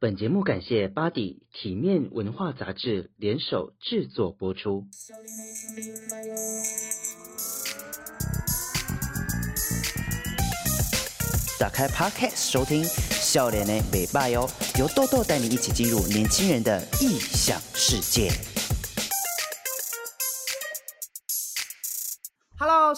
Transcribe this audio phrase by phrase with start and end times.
[0.00, 4.84] 本节目感谢巴迪体面文化杂志联手制作播出。
[11.58, 14.48] 打开 Podcast 收听，笑脸的北霸哟，
[14.78, 18.30] 由豆豆带你一起进入年轻人的异想世界。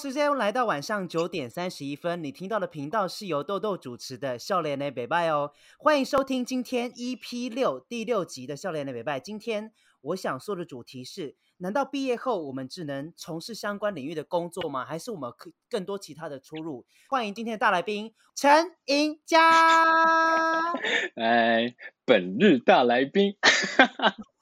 [0.01, 9.21] 时间来到晚上九点三十一分，你听到的频道是由豆豆主持的《笑脸的北拜》哦，欢迎收听今天 EP 六第六集的《笑脸的北拜》。
[9.23, 11.37] 今天我想说的主题是。
[11.59, 14.83] 难道毕业后我们只能从事相关领域的工作吗？
[14.87, 16.87] 还是我们可更多其他的出路？
[17.11, 20.73] 欢迎今天的大来宾陈盈嘉。
[21.17, 21.75] 哎，
[22.07, 23.37] 本日大来宾。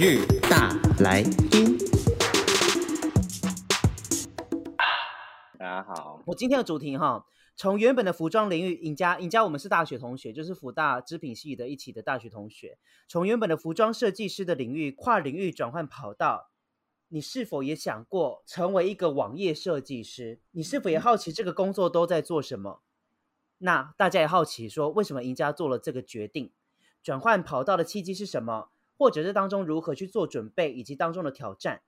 [0.00, 0.68] 日大
[1.00, 1.76] 来宾。
[5.58, 7.26] 大家好，我今天的主题哈。
[7.56, 12.78] 从原本的服装领域，尹佳，尹佳，我们是大学同学，就是辅大织品系的一起的大学同学。
[13.08, 16.50] 从原本的服装设计师的领域跨领域转换跑道，
[17.08, 20.38] 你是否也想过成为一个网页设计师？
[20.52, 22.82] 你是否也好奇这个工作都在做什么？
[23.58, 26.52] 那大家也好奇说，为什么赢家做了这个决定？
[27.02, 28.68] 转换跑道的契机是什么？
[28.98, 31.80] 或者是当中如何去做准备，以及当中的挑战？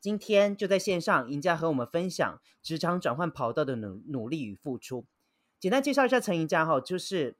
[0.00, 5.04] 今天就在线上，赢家和我们分享职场转换跑道的努努力与付出。
[5.58, 7.36] 简单介绍一下陈赢家哈，就是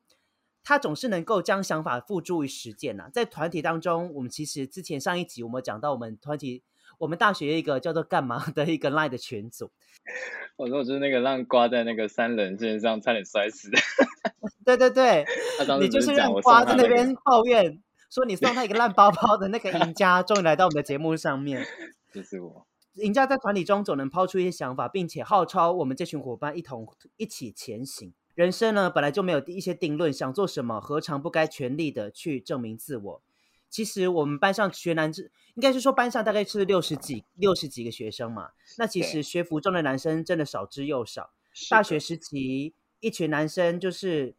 [0.63, 3.09] 他总是能够将想法付诸于实践呐。
[3.13, 6.63] 在团体当中，我们其实之前上一集我们讲到，我们团体
[6.99, 9.71] 我们大学一个叫做干嘛的一个 line 的群组。
[10.57, 13.79] 我说我就是那个让挂在那个三人线上差点摔死的。
[14.67, 15.25] 对对对，
[15.81, 21.65] 你就是让挂在那边抱怨说你送他一个烂包包的那个赢家， 终于来到我们的节目上面。
[22.13, 28.13] 就是我，赢家在团体中总能抛出一些想法，并且号召我们这群伙伴一同一起前行。
[28.35, 33.23] 人生呢，本来就没有一些定论，想做什么，何尝不该全力的去证明自我？
[33.69, 35.13] 其实我们班上学男，
[35.55, 38.51] 应该是说班上大概是六十几、六十几个学生嘛。
[38.79, 41.31] 那其实学服装的男生真的少之又少。
[41.69, 44.35] 大学时期，一群男生就是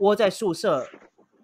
[0.00, 0.86] 窝在宿舍，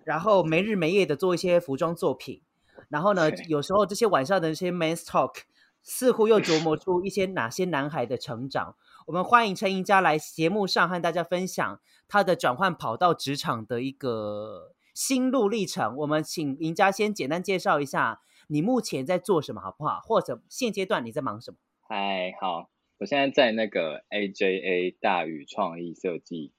[0.04, 2.42] 然后没日没夜的做一些服装作品。
[2.88, 5.42] 然后呢，有时候这些晚上的这些 men's talk。
[5.84, 8.76] 似乎又琢磨出一些哪些男孩的成长。
[9.08, 15.96] 我们欢迎陈盈嘉来节目上和大家分享他的转换跑道职场的一个心路历程。
[15.96, 19.98] 我们请赢家先简单介绍一下你目前在做什么，好不好？
[20.04, 21.56] 或者现阶段你在忙什么？
[21.88, 26.52] 嗨，好，我现在在那个 AJA 大宇创意设计，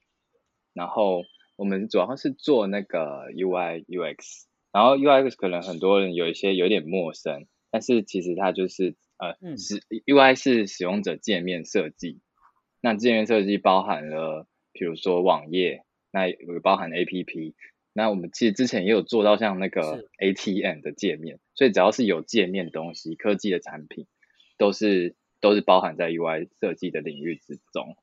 [0.73, 1.21] 然后
[1.55, 8.95] 我们主要是做那个 UI UX，然后 UX 可能很多人有一些有点陌生，但是其实它就是。
[9.19, 12.19] 呃，是 UI 是使用者界面设计，
[12.81, 17.53] 那界面设计包含了，比如说网页，那有包含 APP，
[17.93, 24.07] 那我们其实之前也有做到像那个 ATM 的界面，所以只要是有界面东西，科技的产品，
[24.57, 27.95] 都是都是包含在 UI 设计的领域之中。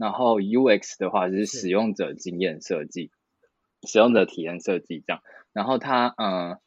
[0.00, 3.12] 然后 UX 的话就是使用者经验设计，
[3.86, 5.22] 使用者体验设计这样。
[5.52, 6.58] 然后它，嗯。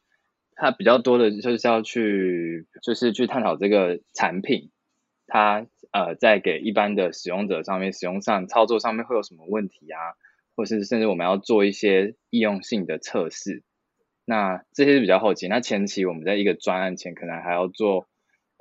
[0.56, 4.70] 它比较多的就是要去，就是去探讨这个产品，
[5.26, 10.14] 它呃在给一般的使用者上面使用上操作上面会有什么问题啊，
[10.54, 13.64] 或是甚至我们要做一些易用性的测试，
[14.24, 15.48] 那这些是比较后期。
[15.48, 18.06] 那前期我们在一个专案前可能还要做，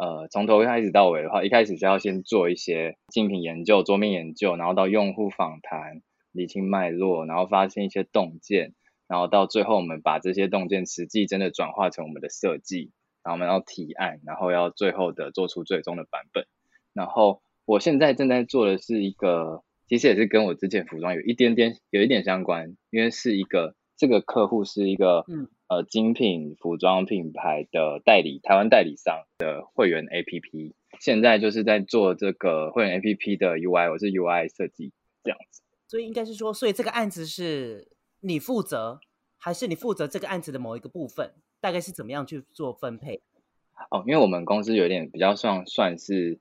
[0.04, 6.02] 呃从头开始到尾的话，一开始是要先做一些竞品研究、桌面研究，然后到用户访谈、
[6.34, 8.74] 理清脉络，然后发现一些洞见。
[9.08, 12.92] 然后到最后，我们把这些洞见实际真的转化成我们的设计，
[13.24, 16.46] 然后我们要提案，然后要最后的做出最终的版本。
[16.94, 34.92] 然后我现在正在做的是一个，其实也是跟我之前服装有一点点有一点相关，因为是一个这个客户是一个嗯呃精品服装品牌的代理，台湾代理商的会员 APP，现在就是在做这个会员 APP 的 UI，我是 UI 设计
[35.24, 35.62] 这样子。
[35.88, 37.88] 所以应该是说，所以这个案子是。
[38.26, 39.02] 你负责
[39.38, 41.34] 还是你负责这个案子的某一个部分？
[41.60, 43.22] 大概是怎么样去做分配？
[43.92, 46.40] 哦，因为我们公司有点比较算算是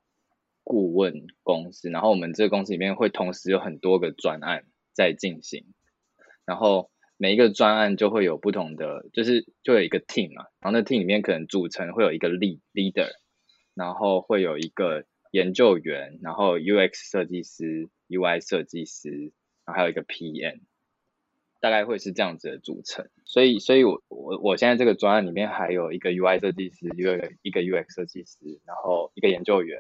[0.63, 5.65] 顾问公司，然后我们这个公司里面会同时有很多个专案在进行，
[6.45, 6.89] 然后
[7.23, 13.11] 每一个专案就会有不同的，就是就有一个 team 嘛，然后那 team 里面可能组成会有一个 lead leader，
[13.75, 19.33] 然后会有一个研究员，然后 UX 设计师、UI 设计师，
[19.65, 20.63] 然后还有一个 PM。
[21.61, 29.79] 大概会是这样子的组成，所以，所以我我我现在这个专案里面还有一个 UI 设计师，一个一个 UX 设计师，然后一个研究员，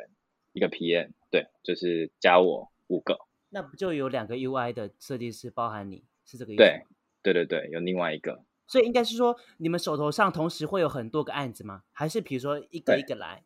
[0.53, 3.19] 一个 PM，对，就是加我五个
[3.51, 6.59] 那不就有两个 UI 的设计师，包含你是这个意思？
[6.59, 6.83] 对，
[7.23, 8.45] 对对对，有另外一个。
[8.67, 11.83] 所以应该是说，你们手头上同时会有很多个案子吗？
[11.93, 13.43] 还是比如说一个一个来？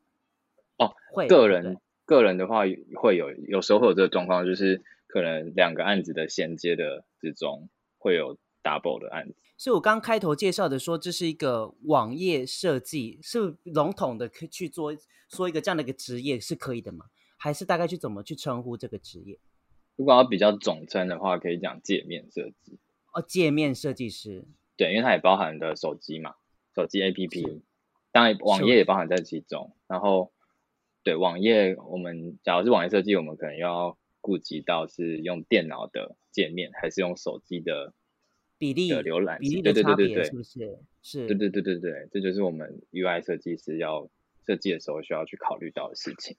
[0.78, 1.26] 哦，会。
[1.26, 2.60] 个人个人的话
[3.00, 7.68] 会有，有时候会有这个状况，就是可能两个案子的衔接的之中
[7.98, 9.34] 会有 double 的案子。
[9.56, 14.94] 所以我刚开头介绍的说，这是一个网页设计，是笼统的去做
[15.28, 17.06] 说一个这样的一个职业是可以的吗？
[17.36, 19.38] 还是大概去怎么去称呼这个职业？
[19.96, 22.78] 如果要比较总称的话，可以讲界面设计。
[23.16, 24.44] 哦，界面设计师。
[24.76, 26.34] 对，因为它也包含的手机嘛，
[26.74, 27.62] 手机 APP，
[28.12, 29.74] 当然网页也包含在其中。
[29.86, 30.34] 然后，
[31.02, 37.94] 对网页，我们假如是网页设计，我们可能要顾及到是用电脑的界面，还是用手机的
[38.58, 40.78] 比例的浏览，比例的差别，对对对对对，是不是？
[41.00, 44.10] 是，对对对对对，这就是我们 UI 设计师要
[44.44, 46.36] 设计的时候需要去考虑到的事情。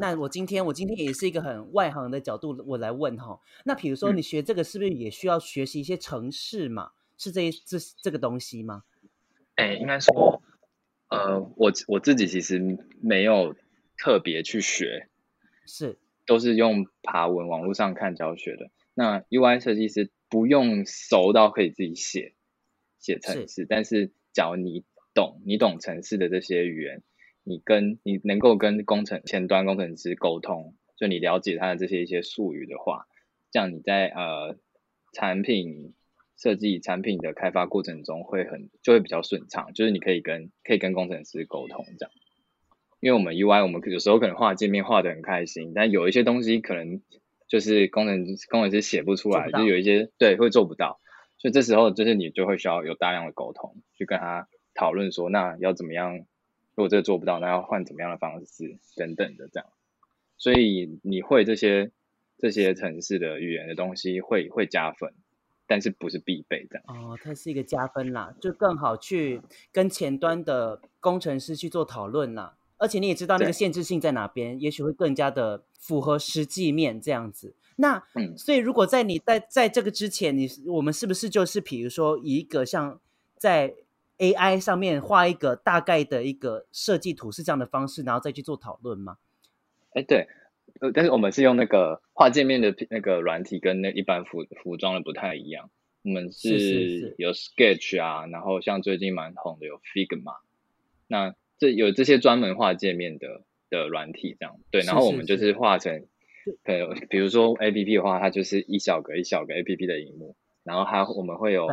[0.00, 3.40] 那我今天我今天也是一个很外行的角度，我来问哈。
[3.64, 6.92] 那比如说你学这个，是不是也需要学习一些程式嘛？
[6.92, 8.84] 嗯是这这这个东西吗？
[9.56, 10.40] 哎、欸，应该说，
[11.08, 13.56] 呃，我我自己其实没有
[13.96, 15.08] 特别去学，
[15.66, 18.70] 是都是用爬文网络上看教学的。
[18.94, 22.36] 那 UI 设计师不用熟到可以自己写
[23.00, 27.02] 写程式，但是假如你懂你懂程式的这些语言，
[27.48, 33.06] 你跟你能够跟工程前端工程师沟通，就你了解他的这些一些术语的话，
[33.50, 34.56] 这样你在呃
[35.12, 35.94] 产品。
[36.40, 42.12] 设计产品的开发过程中会很就会比较顺畅，就是你可以跟可以跟工程师沟通这样，
[43.00, 47.02] 因为我们 UI 我们有时候可能画界面画得很开心，但有一些东西可能
[47.48, 51.00] 就是工程工程师写不出来，就有一些对会做不到，
[51.38, 56.20] 所以这时候就是你就会需要有大量的沟通，去跟他讨论说那要怎么样，
[56.78, 59.68] 如果这个做不到，那要换怎么样的方式等等的这样，
[60.36, 61.90] 所以你会这些
[62.38, 65.12] 这些城市的语言的东西会会加分。
[65.70, 72.56] 但是不是必备的哦，它是一个加分啦，就更好去跟前端的工程师去做讨论啦。
[72.78, 77.54] 而且你也知道那个限制性在哪边，也许会更加的符合实际面这样子。
[77.76, 82.98] 那嗯，所以如果在你在在这个之前，你我们是不是就是比如说以一个像
[83.36, 83.74] 在
[84.18, 89.18] AI 上面画一个大概的一个设计图是这样的方式，然后再去做讨论吗？
[89.94, 90.28] 哎，对。
[90.80, 95.70] 呃，但是我们是用那个画界面的那个软体，跟那一般服服装的不太一样。
[96.02, 100.36] 我们是有 Sketch 啊，是是是，然后像最近蛮红的有 Figma，
[101.08, 104.60] 那这有这些专门画界面的的软体这样。
[104.70, 106.06] 对，然后我们就是画成，
[106.62, 111.66] 呃，比如说 APP 的话，它就是一小格一小格 APP 的荧幕，然后它我们会有，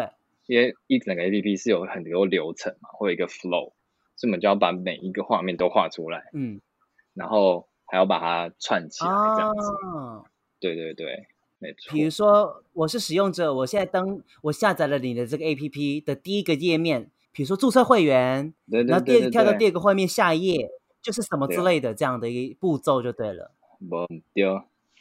[0.48, 3.74] 因为一整个 APP 是有很多流程嘛，会有一个 flow，
[4.16, 6.30] 所以我们就要把每一个画面都画出来。
[6.34, 6.62] 嗯，
[7.14, 7.68] 然后。
[7.88, 9.70] 还要把它串起来，这样子。
[9.86, 10.26] 啊、
[10.60, 11.28] 对对对，
[11.60, 11.94] 没错。
[11.94, 20.68] 比如说，我是使用者，我现在登，我下载了你的这个 APP 的第一个页面，比如说注册会员，对对对对对，然后第二跳到第二个画面，下一页
[21.00, 23.52] 就是什么之类的这样的一个步骤就对了。
[24.34, 24.50] 对。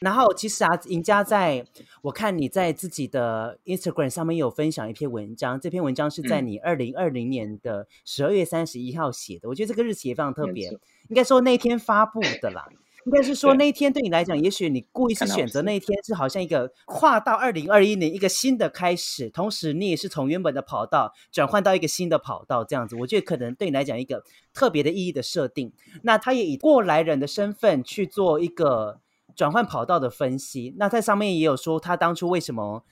[0.04, 1.64] 然后其实啊，赢家在
[2.02, 10.68] 我看你在自己的 Instagram 上面有分享一篇文章，这篇文章是在你二零二零年的十二月三十一号写的，嗯、我觉得这个日期也非常特别。
[11.08, 12.66] 应该说那天发布的啦，
[13.06, 22.94] 应该是说那一天对你来讲，也许你故意是选择那一天，是好像一个跨到二零二一年一个新的开始，同时你也是从原本的跑道转换到一个新的跑道这样子。
[22.96, 25.72] 我觉得可能对你来讲一个特别的意义的设定。
[26.02, 29.00] 那他也以过来人的身份去做一个
[29.36, 30.74] 转换跑道的分析。
[30.78, 32.84] 那在上面也有说他当初为什么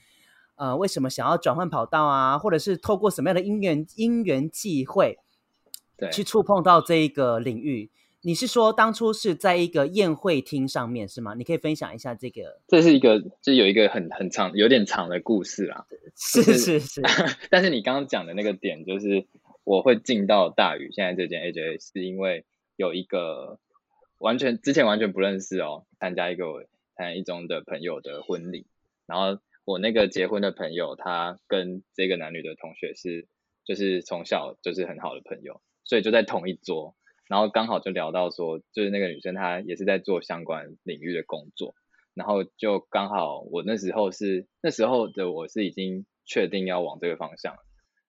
[0.56, 5.18] 呃为什么想要转换跑道啊，或者是透过什么样的因缘因缘际会，
[5.96, 7.90] 对，去触碰到这一个领域。
[8.24, 11.34] 你是说当初是在一个宴会厅上面是吗？
[11.34, 12.60] 你可以分享一下这个。
[12.68, 15.84] 这是一个，就有一个很很长、有点长的故事啊。
[16.14, 17.02] 是是是。
[17.50, 19.26] 但是你刚刚讲的那个点，就是
[19.64, 22.44] 我会进到大宇现在这间 AJA，是因为
[22.76, 23.58] 有一个
[24.22, 26.62] 完全之前完全不认识哦，参加一个我
[26.94, 28.68] 参加一中的朋友的婚礼，
[29.04, 33.26] 然后我那个结婚的朋友，他跟这个男女的同学是
[33.64, 36.94] 就是从小就是很好的朋友，所以就在同一桌。
[37.28, 41.74] 然后刚好就聊到说，就是那个女生她也是在做相关领域的工作，
[42.14, 47.56] 然后就刚好我那时候是那时候的我是已经确定要往这个方向，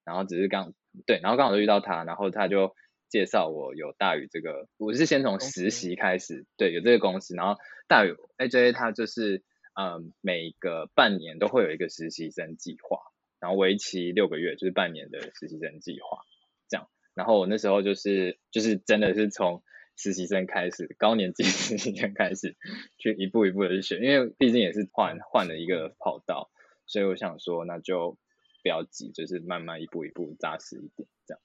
[0.04, 0.74] 然后只是刚
[1.08, 2.76] 对，然后刚好就遇到她，然后她就
[3.14, 9.44] 介绍我有大宇这个，我是先从实习开始，对，有这个公司，然后大宇 AJA 它就是
[9.80, 12.98] 嗯每个半年都会有一个实习生计划，
[13.40, 16.24] 然后为期六个月，就是半年的实习生计划
[16.68, 16.90] 这样。
[17.14, 19.62] 然后我那时候就是就是真的是从
[19.96, 22.58] 实习生开始，高年级 实习生开始
[22.98, 26.50] 去一步一步的去学，因为毕竟也是换换了一个跑道，
[26.88, 28.18] 所以我想说那就
[28.64, 31.42] 不要急，就是慢慢一步一步扎实一点，这样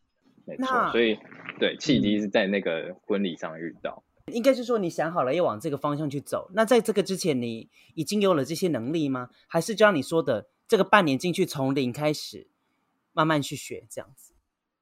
[0.49, 0.91] 没错。
[0.91, 1.19] 所以
[1.59, 4.03] 对契机是在那个婚礼上遇到，
[4.33, 6.51] 应该是说你想好了要往这个方向去走。
[6.55, 9.31] 那在这个之前，你已经有了这些能力吗？
[9.47, 12.49] 还是就像你说的，这个半年进去从零开始，
[13.13, 14.33] 慢慢去学这样子？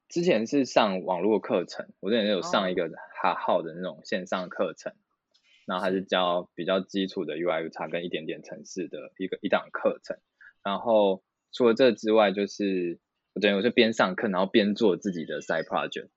[0.09, 2.89] 之前是上网络课程，我之前有上一个
[3.21, 4.97] 哈号的那种线上课程，哦、
[5.67, 10.17] 然后还是教比较基础的 UI UX 跟一点点程式的一个一档课程。
[10.63, 13.01] 然后除了这之外，就是
[13.37, 16.09] 我等于我就边上课，然后边做自己的 side project，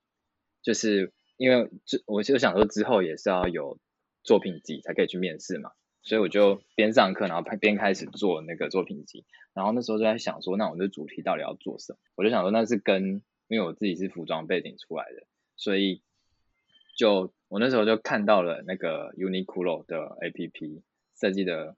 [0.64, 3.78] 就是因为这我就想说之后也是要有
[4.24, 5.72] 作品集才可以去面试嘛，
[6.02, 9.26] 所以我就边上课，然后边开始做那个作品集。
[9.54, 12.00] 然后那时候就在想说，那我的主题到底要做什么？
[12.16, 16.02] 我就想说，那是跟因为我自己是服装背景出来的，所以
[16.98, 20.82] 就我那时候就看到了那个 Uniqlo 的 APP
[21.20, 21.76] 设计的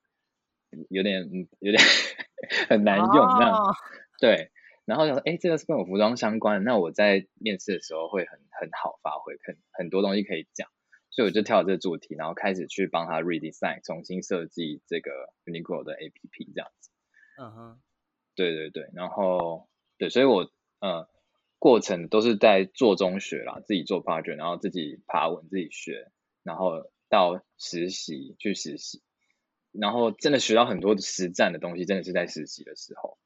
[0.89, 1.81] 有点嗯有点
[2.69, 3.75] 很难用这样，oh.
[4.19, 4.51] 对，
[4.91, 10.67] 然后想说哎这个是跟我服装相关的，那我在面试的时候会很很好发挥，很很多东西可以讲，
[11.09, 15.11] 所以我就跳了这个主题，然后开始去帮他 redesign 重新设计这个
[15.45, 16.89] Uniqlo 的 APP 这样子，
[17.39, 17.81] 嗯哼，
[18.35, 21.09] 对对对，然后对，所以我呃。
[21.63, 26.09] 过程都是在做中学啦，自己做 project，然后自己爬文，自己学，
[26.41, 29.03] 然后到实习去实习，
[29.71, 33.19] 然后真的学到很多实战的东西，真的是在实习的时候。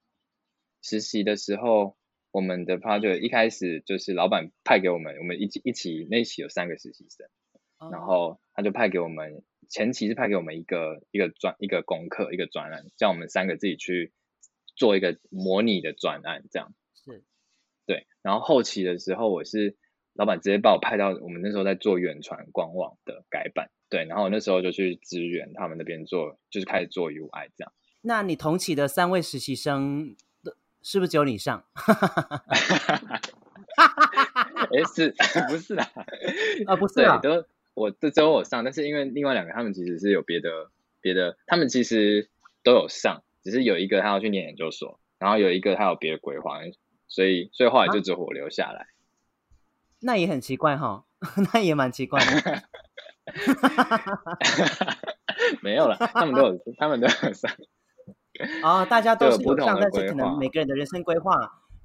[0.88, 1.98] 实习的时候，
[2.30, 7.28] 我们的 project 一开始就是老板派给我们，我们一起一起那一期有三个实习生，
[7.92, 14.14] 然后他就派给我们前期是派给我们一个一个专一个功课一个专案，叫我们三个自己去
[14.76, 17.24] 做一个模拟的专案，这样是。
[17.88, 19.76] 对，然后后期的时候，我是
[20.14, 27.74] 老板直接把我派到我们那时候在做远传官网的改版，对，然后我那时候就去支援他们那边做，就是开始做 UI 这样。
[28.02, 30.16] 那你同期的三位实习生，
[30.86, 31.64] 是不是只有你上？
[33.76, 35.16] 哎，是
[35.50, 35.90] 不是啦？
[36.68, 40.70] 啊，不是啊，都我这只有我上，但是因为另外两个他们其实是有别的
[41.02, 42.30] 别的，他们其实
[42.64, 46.60] 都有上，只是有一个他要去念研究所，然后有一个他有别的规划。
[47.08, 48.82] 所以，所以后来就只有我留下来。
[48.82, 48.88] 啊、
[50.02, 51.06] 那也很奇怪哈，
[51.54, 52.64] 那也蛮奇怪的。
[55.62, 57.52] 没有了，他们都有，他们都有上。
[58.64, 61.34] 哦，大家都是有上，但是可能每个人的人生规划，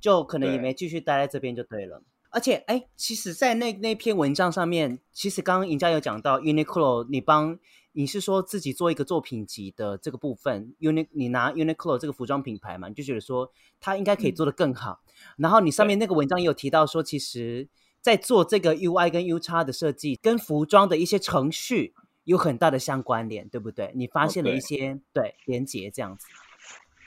[0.00, 1.98] 就可能也没继续待在这边就对了。
[1.98, 7.58] 对而且，哎，其实，在那那篇文章上面，其实刚刚赢家有讲到 Uniqlo，你帮。
[7.92, 15.00] 你是说自己做一个作品集的这个部分，Uni 你拿 Uniqlo 这个服装品牌嘛，你就觉得说它应该可以做得更好。
[15.02, 17.68] 嗯、然后你上面那个文章也有提到说，其实，
[18.00, 21.92] 在做这个 UI 跟 UX 的设计，跟服装的一些程序
[22.24, 23.90] 有很大的相关联，对不对？
[23.94, 26.26] 你发现了一些、哦、对，对连接这样子。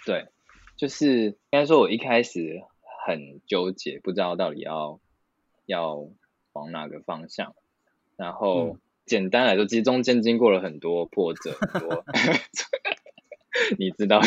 [0.05, 0.27] 对，
[0.75, 2.61] 就是应该说，我一开始
[3.05, 4.99] 很纠结，不知道到底要
[5.65, 6.07] 要
[6.53, 7.55] 往哪个方向，
[8.15, 8.73] 然后。
[8.73, 12.05] 嗯简单来说，其实中间经过了很多波折，很多
[13.77, 14.21] 你知道，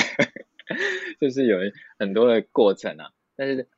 [1.18, 1.56] 就是有
[1.98, 3.08] 很多的过程啊。
[3.36, 3.70] 但是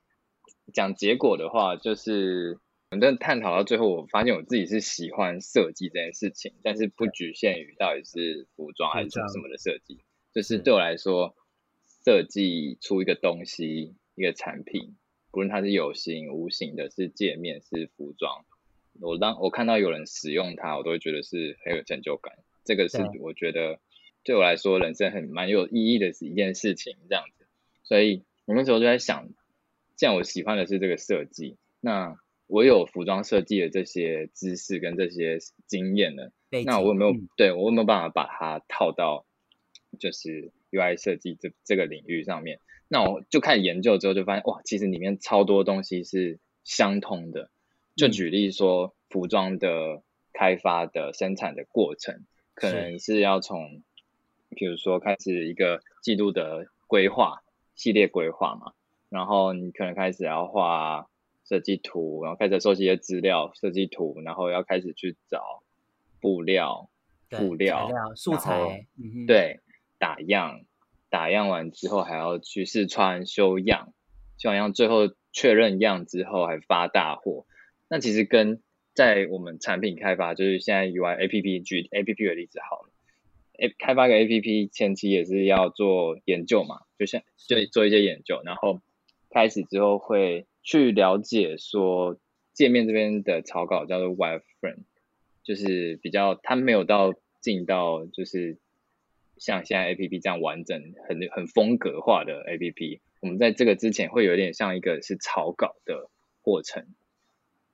[0.75, 2.59] 讲结果的话，就是
[2.91, 9.99] 我们探讨到最后，我发现我自己是喜欢设计这件事情，但是不局限于到底是服装还是什么的设计。
[10.33, 11.37] 就是对我来说，
[12.03, 14.97] 设计出一个东西，一个产品，
[15.31, 18.47] 不论它是有形无形的，是界面，是服装。
[19.01, 22.39] 我当我看到有人使用它，我都会觉得是很有成就感。
[22.65, 23.81] 这个是我觉得
[24.25, 27.47] 对我来说人生很蛮有意义的一件事情，这样子。
[27.85, 29.29] 所以我那时候就在想，
[29.95, 32.17] 既然我喜欢的是这个设计，那
[32.49, 36.33] 我有服装设计的这些知识跟这些经验呢，
[36.65, 39.25] 那我有没有、嗯、对我有没有办法把它套到
[40.01, 42.61] 就是 UI 设计这这个领域上面？
[42.89, 47.51] 那我就开始研究之后，就发现哇，其实里面超多东西是相通的。
[47.95, 50.03] 就举例说，服装的
[50.33, 52.25] 开发的生产的过程，
[52.55, 53.83] 可能是要从，
[54.57, 57.43] 比如说开始一个季度的规划、
[57.75, 58.73] 系列规划嘛，
[59.11, 61.09] 然后你可能开始要画
[61.49, 65.63] 设计图，然后开始收集一些资料、设计图，然后要开始去找
[66.21, 66.91] 布料、
[67.31, 68.87] 布料、素材，
[69.27, 69.61] 对，
[69.99, 70.61] 打样，
[71.09, 73.95] 打样完之后还要去试穿、修样，
[74.37, 77.47] 修完样最后确认样之后还发大货。
[77.89, 78.61] 那其实跟
[78.93, 82.91] 在我们产品开发，就是现在 UI A P P 举 A P P 的例子好了
[83.59, 88.81] ，A 开发个 A P P 前期也是要做研究嘛，就像就做一些研究，然后
[89.31, 92.21] 开始之后会去了解说
[92.53, 94.85] 界面这边的草稿叫做 Wireframe，
[95.43, 98.59] 就是比较，它没有到进到就是
[99.39, 103.01] 像现在 APP 这样完整、很很风格化的 APP。
[103.21, 106.11] 我们在这个之前会有点像一个是草稿的
[106.43, 106.85] 过程。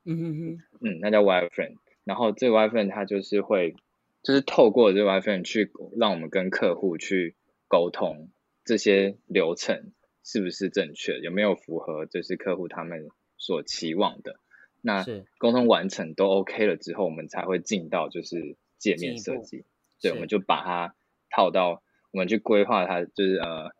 [0.04, 1.78] 嗯哼哼，嗯，那叫 Wireframe。
[2.04, 3.74] 然后这个 Wireframe 它就是会，
[4.22, 7.34] 就是透过这个 Wireframe 去让我们跟客户去
[7.66, 8.30] 沟通
[8.64, 9.90] 这些流程
[10.24, 14.40] 是不是正确，有没有符合就是客户他们所期望的。
[14.80, 15.04] 那
[15.38, 19.64] 沟通完成都 OK 了之后，我们才会进到就是界面设计。
[20.00, 20.94] 对，我们就把它
[21.30, 23.70] 套到，我们去规划它，就是呃，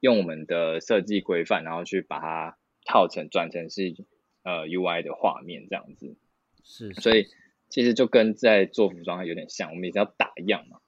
[0.00, 3.94] 用我们的设计规范，然后去把它套成转成是
[4.42, 6.16] 呃 UI 的画面这样子。
[6.64, 7.26] 是，所以
[7.68, 10.80] 其实就跟在做服装有点像，我们也是要打样嘛，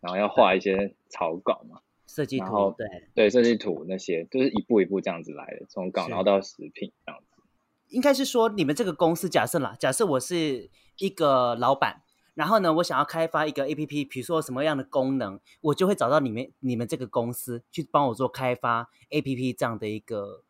[0.00, 1.80] 然后要画一些草稿嘛，
[2.16, 7.42] 设计图，对对，设计图那些都是一步一步这样子来的，从稿然后到食品这样子。
[7.88, 12.00] 应该是说，你们这个公司假设啦，假设我是一个老板，
[12.32, 20.42] 然后呢，我想要开发一个 APP，比如说什么样的功能，我就会找到你们你们这个公司去帮我做开发 APP 这样的一个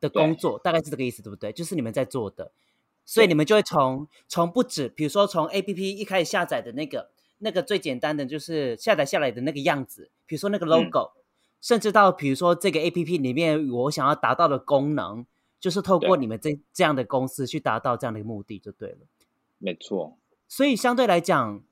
[0.00, 1.52] 的工作，大概是这个意思，对不对？
[1.52, 2.50] 就是你们在做的，
[3.04, 11.22] 所以你们就会从从不止，比如说从 APP 一开始下载的那个那个最简单的就是下载下来的那个样子，比如说那个 logo，嗯，
[11.60, 15.26] 甚至到比如说这个 APP 里面我想要达到的功能。
[15.58, 18.98] 就是透过你们这这样的公司去达到这样的一个目的就对了，
[19.58, 20.18] 没错。
[20.46, 21.64] 所以相对来讲，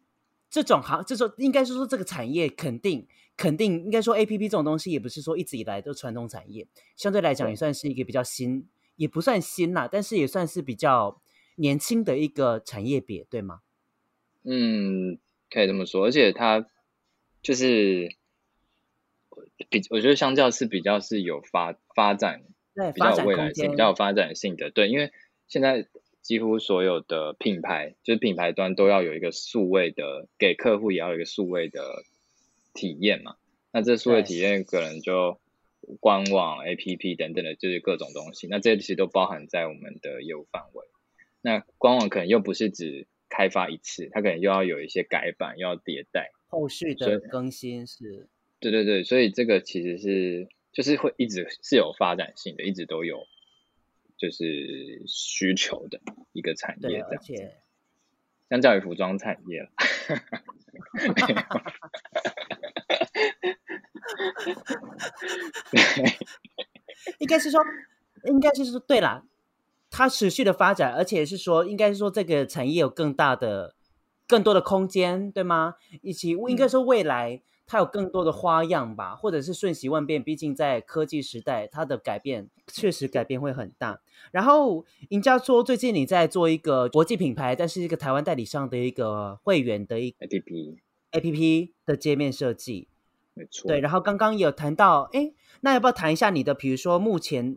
[0.51, 3.07] 这种行，这种应该是说这个产业肯定
[3.37, 11.21] 肯定应该说 APP 这种东西也不是说一直以来都传统产业，相对来讲也算是一个比较新，也不算新啦，但是也算是比较
[11.57, 13.61] 年轻的一个产业别，对吗？
[14.45, 15.19] 嗯，
[15.51, 16.67] 可以这么说，而且它
[17.43, 18.17] 就是
[19.71, 22.43] 比我觉得相较是比较是有发发展。
[22.93, 25.13] 比较有未来性，比较有发展性的，对，因为
[25.47, 25.87] 现在
[26.23, 32.03] 几乎所有的品牌，就是品牌端都要有一个数位的，给客户也要有一个数位的
[32.73, 33.37] 体验嘛。
[33.71, 35.39] 那这数位体验可能就
[36.01, 38.49] 官网、APP 等等的，就是各种东西。
[38.49, 40.85] 那这些其实都包含在我们的业务范围。
[41.43, 48.29] 那官网可能又不是只开发一次，它可能又要有一些改版，又要迭代，后续的更新是。
[48.71, 50.49] 对对对，所以这个其实是。
[50.75, 53.29] 就是会一直是有发展性的，一直都有
[54.19, 56.01] 就是需求的
[56.33, 57.55] 一个产业这样子，而且
[58.51, 59.69] 相较于服装产业了，
[67.21, 67.65] 应该是说，
[68.25, 69.25] 应该是说，对啦，
[69.91, 73.77] 它持续的发展，而且是说，应该是说这个产业有更大的、
[74.27, 75.77] 更多的空间，对吗？
[76.03, 77.37] 以及应该说未来。
[77.37, 80.23] 嗯它有更多的花样吧，或者是瞬息万变。
[80.23, 84.01] 毕竟在科技时代，它的改变确实改变会很大。
[84.31, 90.77] 然后，赢家说最近你在做一个国际品牌，但是一个台湾代理商的一个会员的一个 APP
[91.13, 92.89] APP 的界面设计，
[93.35, 93.69] 没错。
[93.69, 97.57] 对，然后刚刚有谈到，哎，那要不要谈一下你的，比如说目前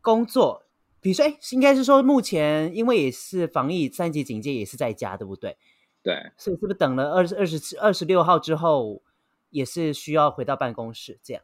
[0.00, 0.64] 工作，
[1.00, 5.56] 比如说，哎，应该是说目前因为也是防疫三级警戒，也是在家，对不对？
[6.02, 9.02] 对，所以是不是等了二十二十七二十六号之后，
[9.50, 11.42] 也是需要回到办公室这样？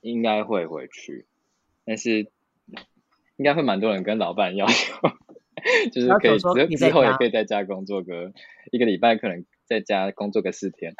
[0.00, 1.26] 应该会回去，
[1.84, 2.30] 但是
[3.36, 4.94] 应该会蛮多人跟老板要求，
[5.90, 8.32] 就是可以之之后也可以在家工作个
[8.70, 10.94] 一个礼拜，可能在家工作个四天。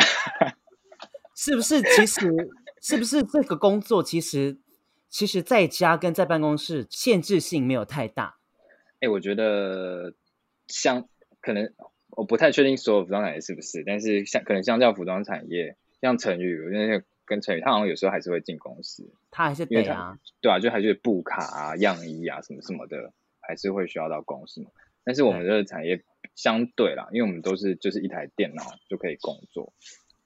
[1.36, 1.80] 是不是？
[1.80, 4.58] 其实是不是这个工作其实
[5.08, 8.38] 其实在家跟在办公室限制性没有太大？
[8.98, 10.14] 哎，我觉得
[10.66, 11.08] 像
[11.40, 11.72] 可能。
[12.16, 24.70] 我不太确定所有服装产业是不是，但是像可能相较服装产业，像陈宇，因为跟陈宇，他好像有时候还是会进公司，他还是对啊，对啊，就还是布卡啊、样衣啊什么什么的，还是会需要到公司嘛。
[25.04, 29.72] 但是我们这个产业相对啦，因为我们都是就是一台电脑就可以工作。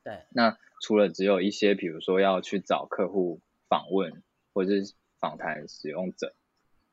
[0.04, 4.22] 对，那除了只有一些，比如说要去找客户访问，
[4.52, 6.34] 或者是访谈使用者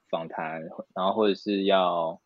[0.09, 0.61] 访谈，
[0.95, 2.21] 然后或者是要。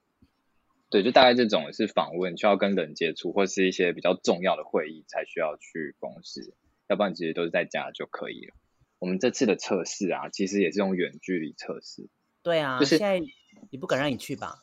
[0.89, 6.55] 对，就大概这种是访问，需要跟人接触，或是一些比较重要的会议才需要去公司，
[6.87, 8.55] 要不然其实都是在家就可以了。
[8.97, 12.09] 我们这次的测试啊，其实也是用远距离测试。
[12.41, 13.21] 对啊，就是现在
[13.69, 14.61] 也不敢让你去吧？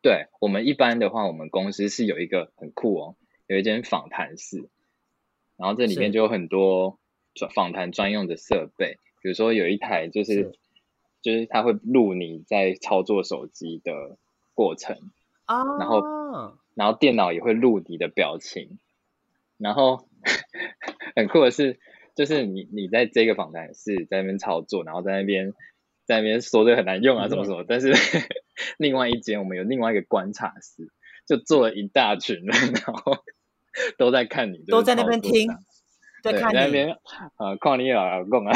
[0.00, 3.16] 对，我们一般的话，我们公司是有一个很酷哦，
[3.48, 4.68] 有一间访谈室，
[5.56, 7.00] 然后这里面就有很多
[7.52, 10.58] 访谈专用的设备，比如说有一台就是，是
[11.20, 14.18] 就是它会录你在操作手机的
[14.54, 15.10] 过程。
[15.46, 16.02] 啊，然后，
[16.74, 18.78] 然后电脑也会录你的表情，
[19.58, 20.08] 然后
[21.16, 21.78] 很酷的是，
[22.14, 25.52] 就是你你在这个访谈是在那边操作，然后在那边
[26.04, 27.92] 在那边说这很难用啊什么什么，但是
[28.78, 30.90] 另外一间我们有另外一个观察室，
[31.26, 32.46] 就坐了一大群人，
[32.86, 33.18] 然后
[33.98, 35.50] 都在看你，都在那边听，
[36.22, 36.58] 在看你。
[36.58, 36.90] 那边
[37.36, 38.52] 啊，看你老公啊。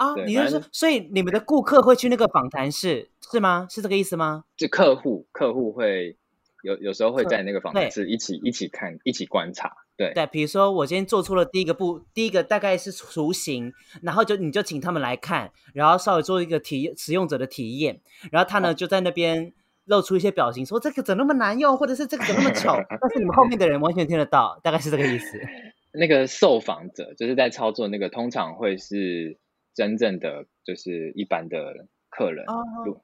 [0.00, 3.66] 啊，你就是，所以你们的顾客会去那个访谈室是吗？
[3.68, 4.44] 是这个意思吗？
[4.56, 6.16] 就客户，客户会
[6.62, 9.70] 有有时候会在那个访谈室一起一起看，一起观察。
[9.98, 18.00] 对对，比如说我今天做出了第一个步，第一个大概是雏形，然后就你就请他们来看，然后稍微做一个体使用者的体验，
[18.32, 19.52] 然后他呢就在那边
[19.84, 25.38] 露出一些表情，说这个怎么那么难用，或者是这个怎么那么丑， 但是你们后面的人完全听得到，大概是这个意思。
[25.92, 29.36] 那个受访者就是在操作那个，通常会是
[29.80, 32.44] 真正的就是一般的客人，
[32.84, 33.00] 路、哦、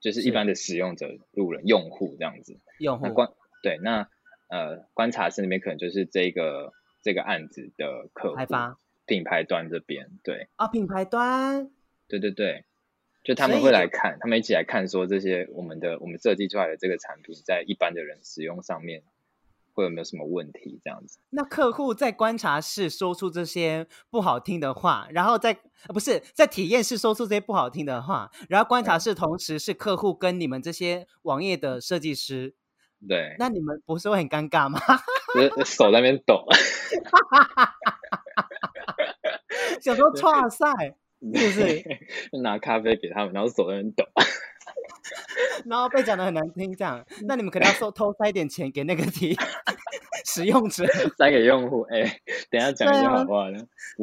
[0.00, 2.58] 就是一般的使用者、路人、用户这样子。
[2.80, 3.28] 用户观
[3.62, 4.08] 对那。
[4.48, 11.68] 呃，观察室那边可能就是这个这个案子的客户，开发品牌端这边，对啊，品牌端，
[12.06, 12.62] 对对对，
[13.24, 19.02] 就他们会来看，他们一起来看，说这些我们的我们设计出来的这个产品，在一般的人使用上面
[19.76, 20.80] 会有没有什么问题？
[20.82, 21.18] 这样子。
[21.30, 25.58] 那客户在观察室说出这些不好听的话，然后在
[25.88, 32.54] 不是在体验室说出这些不好听的话，然后观察室同时是客户跟你们这些网页的设计师。
[33.06, 34.80] 对，那你们不是会很尴尬吗？
[35.66, 36.46] 手在那边抖，
[39.82, 41.84] 想说 剉赛，是不是？
[42.42, 44.06] 拿咖啡给他们，然后手在那边抖，
[45.66, 49.36] 然后被讲的很难听，这样，那你们可能要偷偷塞一点钱给那个题
[50.24, 50.84] 使用者，
[51.16, 51.82] 塞给用户。
[51.82, 53.58] 哎、欸，等一下讲一下好不好呢？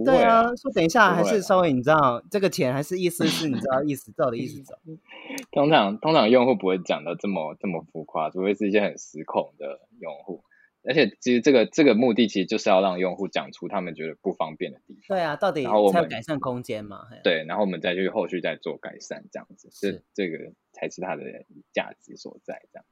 [0.06, 4.76] 对啊，说等一下还是稍微你知道这个钱还是意思是你知道意思照的意思走。
[5.52, 10.44] 通常通常用户不会讲的这么这么浮夸，除非是一些很失控的用户。
[10.86, 15.04] 而且其实这个这个目的其实就是要让用户讲出他们觉得不方便的地方。
[15.08, 17.08] 对啊，到底才有改善空间嘛？
[17.24, 21.24] 对，然后我们再去后续再做改善，这样子，是这个才是它的
[21.72, 22.62] 价值所在。
[22.72, 22.86] 这样。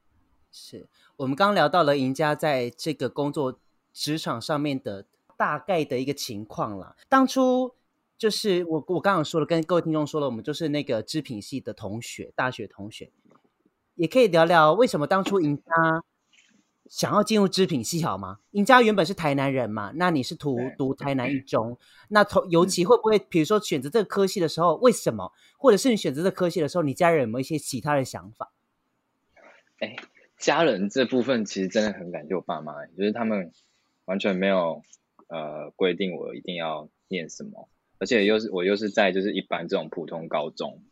[0.50, 3.58] 是我们刚刚聊到了赢家在这个工作
[3.92, 6.96] 职场上面的大概的一个情况了。
[7.08, 7.74] 当初
[8.18, 13.10] 就是我我刚刚说了，跟各位听众说了，我们就是那个织品系的同学，大学同学，
[13.96, 16.04] 也可以聊聊为什么当初赢家
[16.92, 18.40] 想要进入织品系好吗？
[18.50, 21.78] 赢家原本是台南人嘛，那你是读读台南一中，
[22.08, 25.32] 那从尤其会不会，比如说选择这个科系的时候，为什么？
[25.56, 28.52] 或者是你选择这个科系的时候，你家人有没有一些其他的想法？
[29.78, 29.96] 哎。
[30.38, 33.52] 家人这部分其实真的很感谢我爸妈，就是他们
[34.06, 34.82] 完全没有
[35.28, 37.68] 呃规定我一定要念什么，
[38.00, 40.82] 而且又是我又是在就是一般这种普通高中，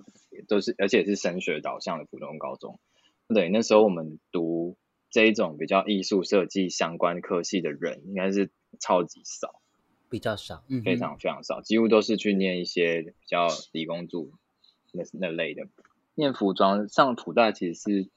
[0.46, 2.78] 都是而且是升学导向的普通高中，
[3.26, 4.76] 对，那时候我们读
[5.10, 9.60] 这一种比较艺术设计相关科系的人应该是超级少，
[10.08, 14.32] 比较少，嗯，非常非常少，几乎都是去念一些比较理工组
[14.92, 15.66] 那那类的，
[16.14, 18.10] 念服装上普大其实是。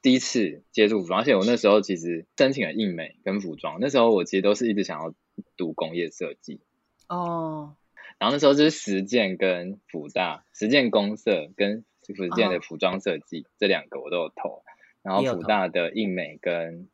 [0.00, 3.78] 第一次接触服装，而且我那时候其实申请了印美跟服装。
[3.80, 5.12] 那时候我其实都是一直想要
[5.56, 6.60] 读工业设计
[7.08, 7.18] 哦。
[7.18, 7.68] Oh.
[8.16, 11.84] 然后那时候就是实践跟辅大，实践公社跟
[12.16, 13.46] 福建的服装设计、oh.
[13.58, 14.62] 这两个我都有投。
[15.08, 16.86] 然后辅大的印美跟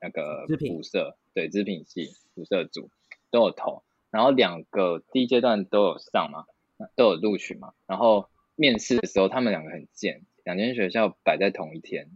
[0.00, 2.90] 那个辐射，对织品系辐射组
[3.32, 3.82] 都有投。
[4.10, 6.44] 然后两个第一阶段都有上嘛，
[6.94, 7.72] 都有录取嘛。
[7.88, 12.08] 然后面试的时候，他们两个很贱，两间学校摆在同一天。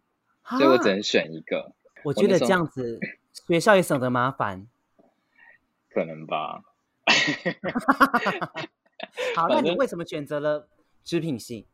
[0.44, 1.72] 所以我只能选一个。
[2.04, 3.00] 我觉得这样子
[3.48, 4.68] 学校也省得麻烦。
[5.88, 6.62] 可能吧。
[9.34, 10.68] 好，那你为什么选择了
[11.02, 11.66] 织品系？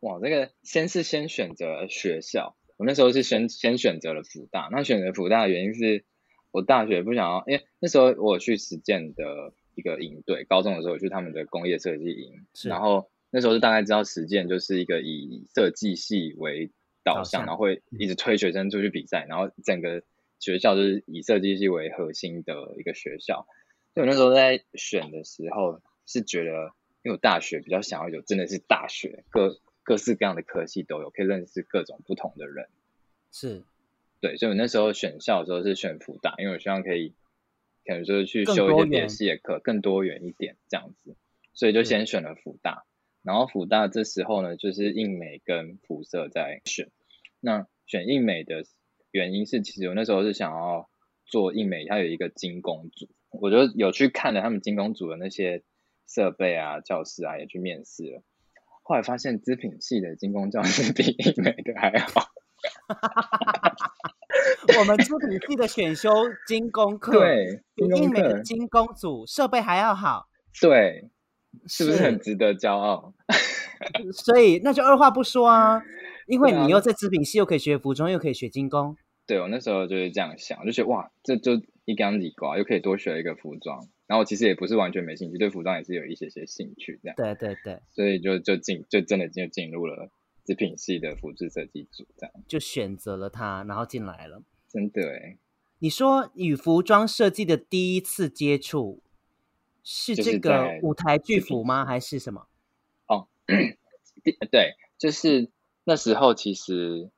[0.00, 2.54] 哇，这个先是先选择学校。
[2.82, 4.68] 我那时候是先先选择了福大。
[4.72, 6.04] 那选择福大的原因是
[6.50, 16.72] 我大学不想要，因为那时候我去实践的一个营队，高中的时候我去他们的工业设计营，然后那时候就大概知道实践就是一个以设计系为
[17.04, 20.02] 导向，然后会一直推学生出去比赛，然后整个
[20.40, 23.46] 学校就是以设计系为核心的一个学校。
[23.94, 26.50] 所以我那时候在选的时候是觉得，
[27.04, 32.68] 因为我大学比较想要有真的是大学，各各式各样的科系都有，可以认识各种不同的人。
[33.30, 33.62] 是，
[34.20, 37.14] 对，所以我那时候选校的时候是选福大，因为我希望可以，
[37.84, 41.16] 可能说去修一些别的系的课，更多元一点这样子，
[41.54, 42.84] 所以就先选了福大。
[43.22, 46.90] 然后福大这时候呢，就是印美跟辐射在选。
[47.40, 48.64] 那选印美的
[49.10, 50.88] 原因是，其实我那时候是想要
[51.24, 55.62] 做印美，它有一个精工组，我就有去看了他们精工组的那些
[56.06, 58.22] 设备啊、教室啊，也去面试了。
[58.82, 62.28] 后来发现织品系的精工教室比印美的还好。
[64.78, 66.10] 我们织品系的选修
[66.46, 70.28] 精工课，对，比印美的精工组设备还要好。
[70.60, 71.10] 对。
[71.66, 73.12] 是不是很值得骄傲？
[74.24, 75.82] 所以那就二话不说啊，
[76.26, 78.96] 因为你又在织品系，又可以学服装，又可以学精工。
[79.26, 83.86] 对，我那时候就是这样想，就觉得哇，这就一竿子瓜，又可以多学一个服装。
[84.12, 87.16] 然后我其实也不是完全没兴趣，对服装也是有一些些兴趣，这样。
[87.16, 87.80] 对对对。
[87.88, 90.10] 所以就就进就真的就进入了
[90.44, 92.34] 织品系的服饰设计组，这样。
[92.46, 94.42] 就选择了它，然后进来了。
[94.68, 95.38] 真的哎。
[95.78, 99.02] 你说与服装设计的第一次接触
[99.82, 101.86] 是这个舞台剧服吗？
[101.86, 102.48] 还是什么？
[103.06, 103.28] 哦，
[104.50, 105.48] 对，就是
[105.84, 107.10] 那时候其实。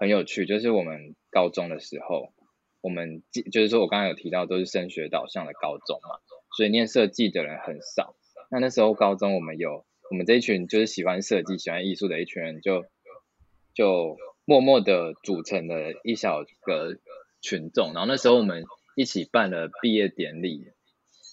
[0.00, 2.32] 很有趣，就是我们高中的时候，
[2.80, 6.18] 我们就是说我刚刚有提到都是升学导向的高中嘛，
[6.56, 8.14] 所以念设计的人很少。
[8.50, 12.84] 那那时候高中我们有我们这一群就是喜欢设计、喜欢艺术的一群人就，
[13.74, 16.96] 就默默的组成了一小个
[17.42, 17.92] 群众。
[17.92, 18.64] 然后那时候我们
[18.96, 20.64] 一起办了毕业典礼，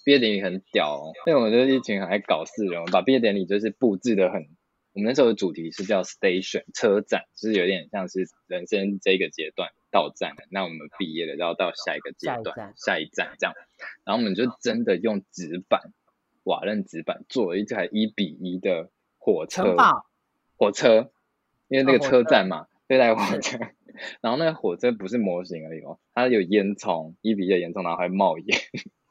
[0.04, 4.46] 毕业典礼很屌哦，因为我们就是一群很爱搞事的人，我们把毕业典礼就是布置得很。
[4.92, 13.54] 我们那时候的主题是叫 station 车站，就是有点像是人生这个阶段到站了，那我们毕业了，然后到下一个阶段，下一，站这样。
[14.04, 15.80] 然后我们就真的用纸板，
[16.44, 19.74] 瓦楞纸板做了一台一比一的火车，
[20.58, 21.10] 火车，
[21.68, 23.58] 因为那个车站嘛，这台火车。
[24.20, 28.58] 然后那个火车不是模型而已哦，它有烟囱，一比一的烟囱，然后还冒烟，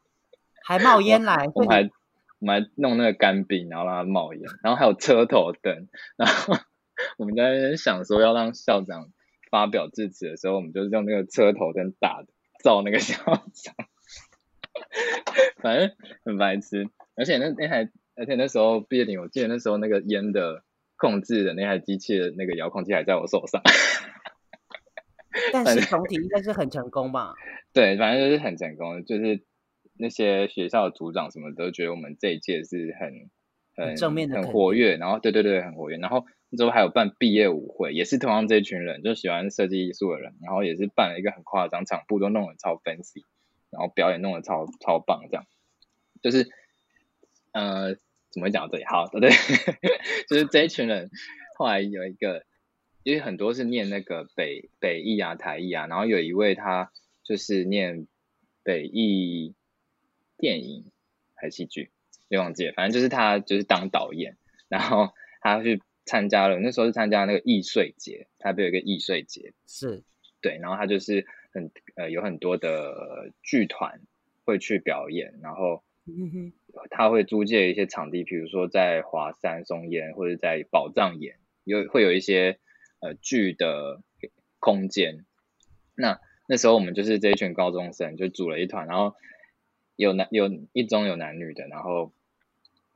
[0.63, 1.89] 还冒烟来，我们还。
[2.37, 6.53] 我们还弄那个干冰，然后让它冒烟，然后还有车头灯，然后
[7.17, 9.09] 我们在那边想说要让校长
[9.55, 12.27] 发表致辞的时候，我们就是用那个车头灯打的
[12.61, 13.73] 照那个校长，
[15.63, 15.91] 反正
[16.25, 16.89] 很白痴。
[17.15, 20.63] 而且那那台，而且那时候毕业典礼，我记得那时候那个烟的
[20.97, 23.61] 控制的那台机器的那个遥控器还在我手上。
[25.53, 27.33] 但是总体应该是很成功吧？
[27.71, 29.45] 对，反正就是很成功，就是。
[29.97, 33.29] 那些学校的组长什么都觉得我们这一届是很
[33.77, 35.95] 很正面的，很活跃，然后对对对，很活跃。
[35.95, 43.23] 然后之后还有办毕业舞会，也是同样这一群人，就喜欢设计艺术的人，然后也是办了一个很夸张，场布都弄得超 fancy，
[43.69, 45.45] 然后表演弄得超超棒，这样。
[46.21, 46.49] 就是
[47.51, 47.95] 呃，
[48.31, 48.85] 怎么讲这里？
[48.85, 49.29] 好，对对，
[50.29, 51.09] 就是这一群人
[51.57, 52.45] 后来有一个，
[53.03, 56.91] 因为很多是念那个北北艺啊、台艺啊，然后有一位他
[57.23, 58.07] 就是念
[58.63, 59.55] 北艺。
[60.37, 60.91] 电影
[61.33, 61.91] 还是戏剧，
[62.27, 70.03] 别忘记了，反正就是他就是当导演，然后他去参加了，那时候是参加那个易碎节，台北有一个易碎节，是。
[70.41, 74.01] 对，然后他就是很呃有很多的剧团
[74.43, 75.83] 会去表演，然后
[76.89, 82.59] 他会租借一些场地，比如说在华山松烟或者在宝藏岩有会有一些
[82.99, 84.01] 呃剧的
[84.59, 85.25] 空间，
[85.95, 89.15] 那那时候我们就是这一群高中生就组了一团，然后。
[89.97, 92.11] 有男有一中有男女的，然后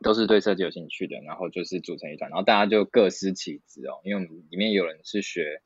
[0.01, 4.01] 都是对设计有兴趣的，然后就是组成一团，然后大家就各司其职哦。
[4.03, 5.62] 因为我们里面有人是学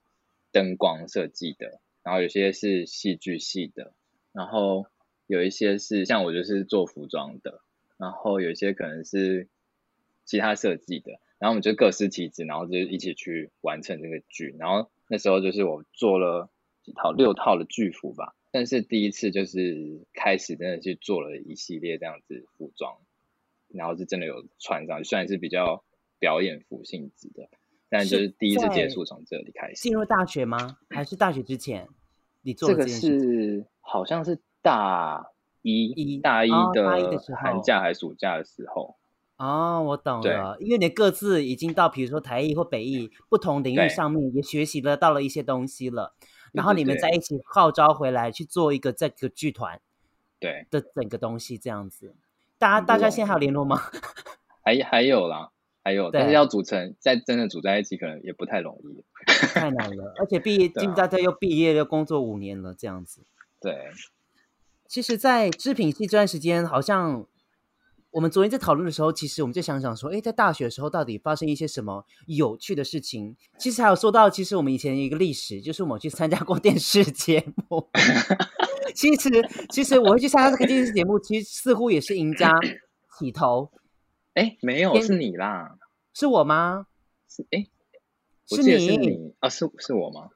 [0.52, 3.94] 灯光设计的，然后有些是戏剧系的，
[4.32, 4.86] 然后
[5.28, 7.62] 有一些是像我就是做服装的，
[7.98, 9.48] 然后有一些可能是
[10.26, 14.56] 其他设计的，然后我们就各司其职，然后就一起去完成这个剧。
[14.58, 16.50] 然后那时候就是我做了
[16.84, 18.36] 几套六套的剧服吧。
[18.52, 22.98] 但是第一次就是开始真的去做了一系列这样子服装，
[23.74, 25.84] 然后是真的有穿上，虽然是比较
[26.20, 27.50] 表演服性质的，
[27.90, 29.82] 但就是第一次接触从这里开始。
[29.82, 30.78] 进入大学吗？
[30.90, 31.88] 还是大学之前？
[32.44, 35.26] 你做的这，这个是好像是大
[35.62, 38.96] 一，一大一的寒假还是暑假的时候。
[39.38, 46.16] 哦，我懂了，因为你各自已经到，比如说台艺或北艺不同领域上面也学习了到了一些东西了。
[46.54, 49.82] 然后你们在一起号召回来去做一个这个剧团，
[50.40, 52.16] 对的整个东西这样子，
[52.64, 53.82] 大家大家现在还有联络吗？
[54.64, 55.50] 还还有啦，
[55.84, 59.04] 还有，但是要组成再真的组在一起，可能也不太容易，
[59.54, 60.14] 太难了。
[60.18, 63.26] 而且毕业，大家又毕业又工作五年了，这样子。
[63.60, 63.90] 对，
[64.88, 67.26] 其实，在织品系这段时间，好像。
[68.14, 73.36] 我们昨天在讨论的时候，其实我们就想想说，哎，在大学的时候到底发生一些什么有趣的事情？
[73.58, 77.90] 其实还有说到，其实我们以前一个历史，就是我们去参加过电视节目。
[78.94, 79.30] 其实，
[79.72, 82.54] 其实我会去参加这个电视节目，其实似乎也是赢家
[83.18, 83.72] 起头。
[84.36, 85.76] 哎，没有，是你啦，
[86.14, 86.86] 是我吗？
[87.28, 87.66] 是哎，
[88.46, 89.50] 是你，是你啊？
[89.50, 90.30] 是是我吗？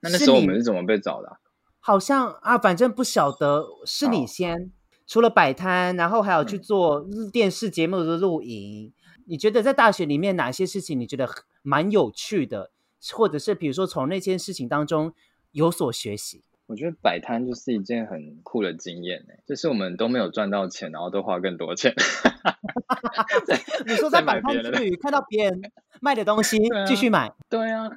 [0.00, 1.36] 那那时候我们是怎么被找的啊？
[1.78, 4.72] 好像啊，反正不晓得是你先。
[5.10, 8.86] 除了摆摊，然后还有去做电视节目的录影。
[8.86, 11.28] 嗯，你觉得在大学里面哪些事情你觉得
[11.62, 12.70] 蛮有趣的，
[13.12, 15.12] 或者是比如说从那件事情当中
[15.50, 16.44] 有所学习？
[16.66, 21.92] 我觉得摆摊就是一件很酷的经验，就是我们都没有赚到钱，然后都花更多钱。
[23.84, 25.60] 你说在摆摊之余看到别人
[26.00, 27.90] 卖的东西继续买，对啊，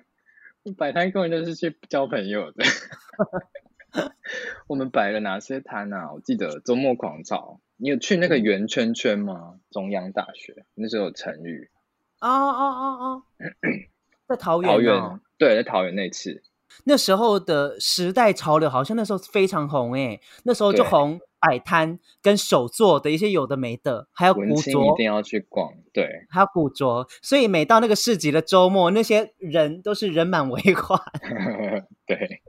[0.75, 2.63] 摆摊根本就是去交朋友的。
[4.67, 6.11] 我们摆了哪些摊啊？
[6.13, 9.59] 我记得周末狂潮，你有去那个圆圈圈吗？
[9.71, 11.69] 中央大学那时候有成语。
[12.19, 13.23] 哦哦哦哦，
[14.27, 14.71] 在桃园。
[14.71, 16.41] 桃园对，在桃园那次。
[16.85, 25.71] 那时候的时代潮流好像那时候非常红哎，那时候就红摆摊跟手作的一些有的没的，还有古着，一定要去逛。
[25.93, 30.99] 对，还有古着，所以每到那个市集的周末，那些人都是人满为患。
[32.07, 32.41] 对。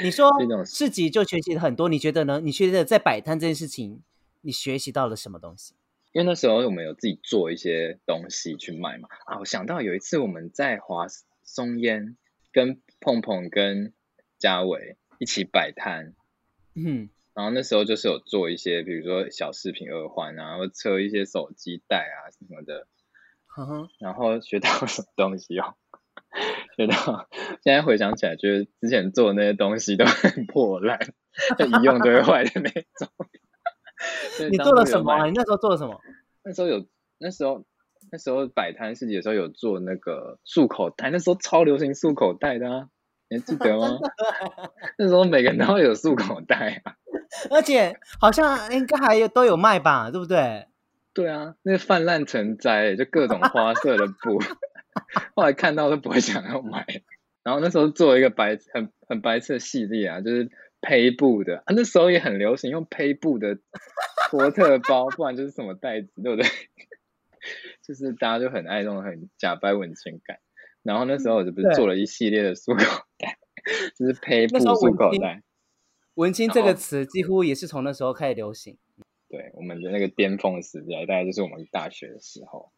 [0.00, 0.30] 你说
[0.64, 2.40] 市集就学习了很多，你觉得呢？
[2.40, 4.02] 你觉得在摆摊这件事情，
[4.40, 5.74] 你学习到了什么东西？
[6.12, 9.08] 因为那时候我们有自己做一些东西去卖嘛。
[9.26, 11.06] 啊，我想到有一次我们在华
[11.42, 12.16] 松烟
[12.52, 13.92] 跟碰碰跟
[14.38, 16.14] 嘉伟一起摆摊，
[16.74, 22.86] 嗯，然后那时候就是有做一些，比如说小饰品耳环啊，或车一些手机袋啊什么的，
[23.98, 25.74] 然后学到什么东西哦？
[26.76, 26.94] 觉得
[27.62, 30.98] 现在回想起来，觉得之前做的那些东西都很破烂，
[31.58, 33.08] 就一用就会坏的那种。
[34.50, 35.26] 你做了什么啊？
[35.26, 36.00] 你那时候做了什么？
[36.44, 36.86] 那时候有，
[37.18, 37.64] 那时候
[38.10, 42.88] 那时候摆摊市集的时候有做那个束口袋，那时候超流行束口袋的啊，
[43.28, 43.98] 你还记得 吗？
[44.98, 46.96] 那时候每个人都会有束口袋啊，
[47.50, 50.66] 而且好像应该还有都有卖吧，对不对？
[51.14, 54.40] 对啊，那泛滥成灾，就各种花色的布。
[55.34, 56.86] 后来看到都不会想要买，
[57.42, 60.50] 然后那时候做一个白很很白色系列啊，就是
[60.80, 63.58] 胚布的啊，那时候也很流行用胚布的
[64.30, 66.48] 托特包，不然就是什么袋子，对不对？
[67.86, 70.38] 就是大家就很爱那种很假掰文青感。
[70.82, 72.84] 然后那时候我就不是做了一系列的束口
[73.18, 73.38] 袋，
[73.96, 75.42] 就是胚布束口袋。
[76.14, 78.76] 文青这个词几乎也是从那时候开始流行。
[79.28, 82.72] 对，我们的那个巅峰时代，大概就是我们大学的时候。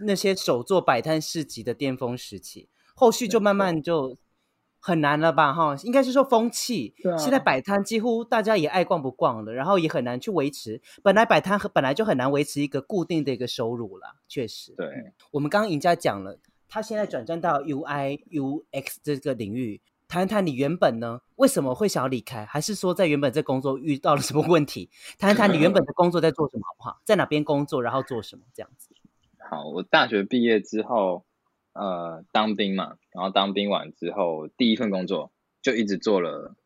[0.00, 4.16] 那些手作摆摊市集的巅峰时期，后续就慢慢就
[4.78, 5.52] 很难了吧？
[5.52, 6.94] 哈，应该是说风气。
[7.02, 7.16] 对啊。
[7.16, 10.80] 现在摆摊几乎大家也爱逛不逛了，然后也很难去维持。
[11.02, 14.74] 本来摆摊和本来就很难维持一个固定的一个收入了，确实。
[14.76, 15.12] 对。
[15.30, 22.44] 我们刚刚赢家讲了，他现在转战到 UI UX 这个领域，谈谈你原本呢为什么会想要离开？
[22.44, 24.90] 还是说在原本这工作遇到了什么问题？
[25.16, 27.00] 谈谈你原本的工作在做什么好不好？
[27.04, 28.88] 在哪边工作，然后做什么这样子？
[29.52, 31.26] 好，我大学毕业之后，
[31.74, 36.56] 呃，当兵嘛，然后当兵完之后，第一份工作就一直做了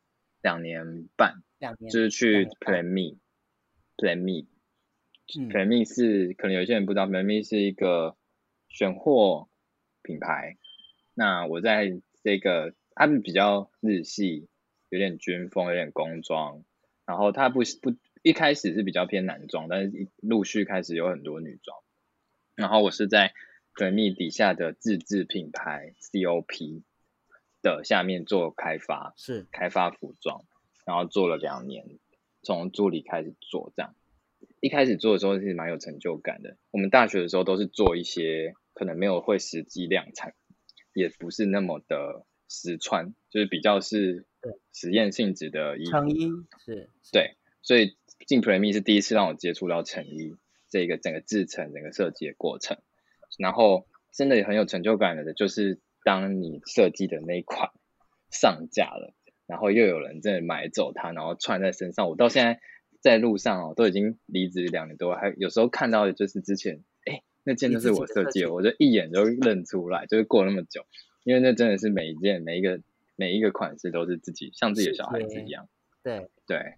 [0.40, 8.16] 两年半，两年就是去 Plan Me，Plan Me，Plan Me 是可能有些人不知道，Plan Me 是一个
[8.68, 9.48] 选货
[10.04, 10.56] 品牌。
[11.12, 14.46] 那我在这个，他们比较日系，
[14.90, 16.62] 有点军风，有点工装，
[17.04, 21.76] 然后它不不一开始是比较偏男装，但是陆续开始有很多女装。
[22.56, 23.34] 然后我是在
[23.74, 26.82] plain-me 底下的自制品牌 COP
[27.62, 30.44] 的下面做开发，是开发服装，
[30.86, 31.84] 然后做了两年，
[32.42, 33.94] 从助理开始做这样。
[34.60, 36.56] 一开始做的时候是蛮有成就感的。
[36.70, 40.34] 我们大学的时候都是做一些可能没有会实际量产，
[40.94, 44.24] 也不是那么的实穿，就是比较是
[44.72, 45.90] 实验性质的衣服。
[45.90, 46.30] 成衣
[46.64, 50.34] 是，对，所以进 Premi 是第一次让我接触到成衣。
[50.76, 52.76] 这个整个制成、整个设计的过程，
[53.38, 57.70] 然后真的也很有成就感的，就是当你设计的那一款
[58.30, 59.14] 上架了，
[59.46, 62.10] 然后又有人真的买走它，然后穿在身上。
[62.10, 62.60] 我到现在
[63.00, 70.84] 在路上哦，都已经离职两年多，还有时候看到的就是之前，哎，那件就是我设计的，我就一眼就认出来，就是过那么久，
[71.24, 72.82] 因为那真的是每一件、每一个、
[73.16, 75.70] 每一个款式都是自己像自己的小孩子一样。
[76.02, 76.74] 对对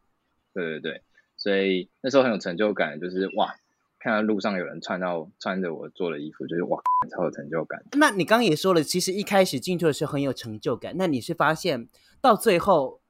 [0.55, 1.03] 对对对，
[1.37, 3.57] 所以那时候很有成就感，就是哇。
[4.01, 6.81] 看到路上有人穿到穿着我做的衣服，就是哇，
[7.11, 7.83] 超有成就感。
[7.99, 10.95] 那你刚刚也说了，其实一开始进去的时候很有成就感。
[10.97, 11.89] 那你是发现
[12.21, 13.01] 到最后，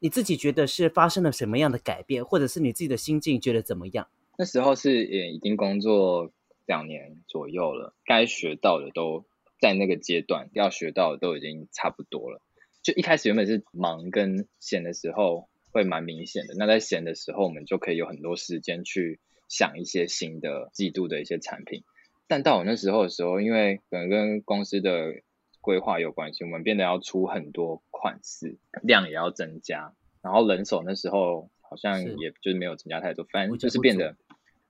[0.00, 4.08] 你自己觉得是发生了什么样的改变，或者是你自己的心境觉得怎么样？
[4.36, 6.32] 那时候是也已经工作
[6.66, 9.24] 两年左右了，该学到的都
[9.60, 12.42] 在那个阶段要学到的都已经差不多了。
[12.82, 19.20] 就一开始原本是忙跟闲的时候会蛮明显的，那在闲的时候我们就可以有很多时间去。
[19.48, 21.82] 想一些新的季度的一些产品，
[22.26, 25.14] 但到我那时候的时候，因为可能跟公司的
[25.62, 34.16] 规划有关系，我们变得要出很多款式，量也要增加，然后人手那时候好像也就是没有增加太多，反正就是变得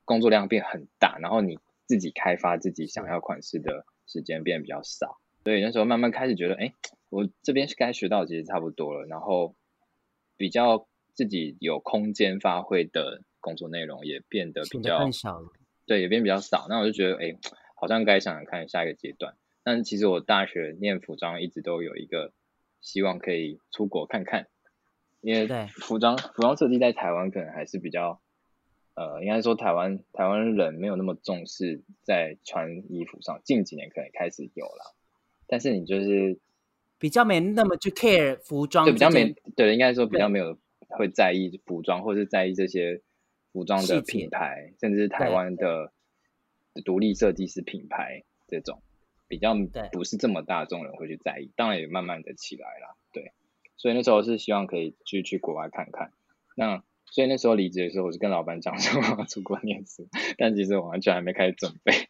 [0.05, 6.73] 工作量变很大，然后你自己开发自己想要款式的时间变得比较少，所以那时候慢慢开始觉得，哎，
[7.11, 9.57] 我这边是该学到其实差不多了，然后
[10.37, 13.23] 比较自己有空间发挥的。
[13.49, 15.49] 工作内容也变得比较少了，
[15.87, 16.67] 对，也变比较少。
[16.69, 17.35] 那我就觉得，哎，
[17.75, 19.35] 好像该想想看下一个阶段。
[19.63, 22.33] 但其实我大学念服装一直都有一个
[22.83, 24.49] 希望可以出国看看，
[25.23, 28.21] 因为服装服装设计在台湾可能还是比较，
[28.95, 34.95] 呃，应该说台湾台湾人没有那么重视在穿衣服上，近几年可能开始有了，
[35.47, 36.39] 但是你就是
[36.99, 43.01] 比较没那么去 care 服装，对，比较没对，应该说比较没有会在意服装，或是在意这些
[43.59, 45.93] 服装的品牌，甚至是台湾的
[46.85, 48.81] 独立设计师品牌这种。
[49.27, 49.53] 比较
[49.93, 53.33] 不是这么大众人会去在意，当然也慢慢的起来了，对，
[53.77, 56.13] 所以那时候是希望可以去去国外看看。
[56.57, 62.09] 那所以那时候离职的时候，我是跟老板讲说我要出国念书，但其实我完全还没开始准备，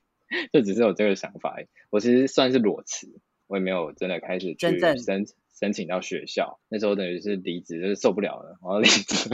[0.52, 1.56] 就只是有这个想法。
[1.90, 5.26] 我其实算是裸辞，我也没有真的开始去申
[5.58, 6.60] 申请到学校。
[6.68, 9.28] 那时候等于是离职，就是受不了了，我要离职。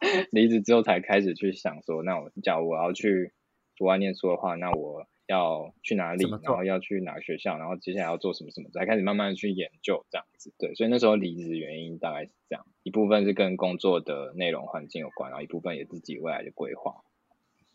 [0.30, 3.32] 离职之后才开始去想说，那我假如我要去
[3.78, 5.06] 国外念书的话，那我。
[5.28, 10.54] 要去哪里，然后要去哪个学校，然后接下来要做什么什么，才开始慢慢的去研究这样子。
[10.56, 17.02] 对，所以那时候离职原因大概是这样，一部分是跟工作的内容环境有关，然后一部分也自己未来的规划。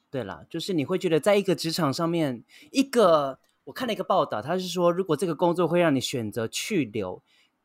[0.09, 7.21] 对啦，就是你会觉得在一个职场上面，一个我看了一个报道，他是说如果这个工作会让你选择去留，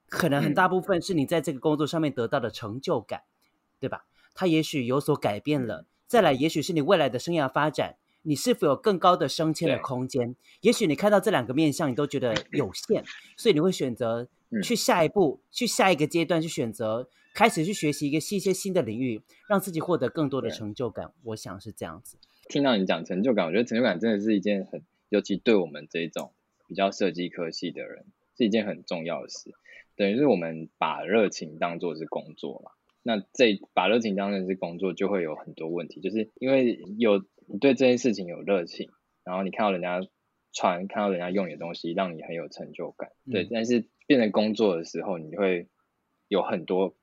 [0.09, 4.05] 可能很大部分是你在这个工作上面得到的成就感，嗯、对吧？
[4.37, 7.97] 它也许有所改变了，嗯、再来也许是你未来的生涯发展。
[8.29, 10.35] 你是否有更高的升迁的空间？
[10.61, 13.05] 也许你看到这两个面向，你都觉得有限，
[13.37, 14.29] 所以你会选择
[14.65, 21.13] 去下一步，嗯、去下一个阶段，去选择开始去学习一个一些新的领域，让自己获得更多的成就感。
[21.23, 22.17] 我想是这样子。
[22.49, 26.33] 听到你讲成就感，我觉得成就感真的是一件很，尤其对我们这种
[26.67, 28.07] 比较设计科系的人，
[28.37, 29.55] 是一件很重要的事。
[29.95, 32.73] 等于是我们把热情当做是工作嘛。
[33.07, 37.25] 那这把热情当成是工作，就会有很多问题，就是因为有。
[37.49, 38.91] 你对这件事情有热情，
[39.23, 40.01] 然后你看到人家
[40.53, 43.13] 穿，看到人家用你的东西，让你很有成就感。
[43.31, 45.69] 对，嗯、但是变成工作的时候，你会
[46.27, 46.97] 有很多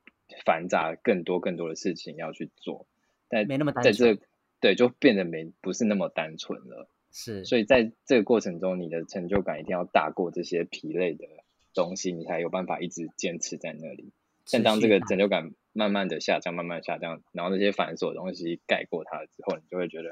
[0.44, 2.86] 繁杂、更多更多的事情要去做。
[3.26, 3.94] 但没那么单纯。
[3.94, 4.20] 在这
[4.60, 6.90] 对，就变得没不是那么单纯了。
[7.10, 11.24] 是，所以在这个过程中，你的成就感一定要大过这些疲累的
[11.72, 14.12] 东西，你才有办法一直坚持在那里。
[14.52, 20.08] 但当这个成就感慢慢的下降，慢慢下降，然后那些繁琐的东西盖过它之后，你就会觉得。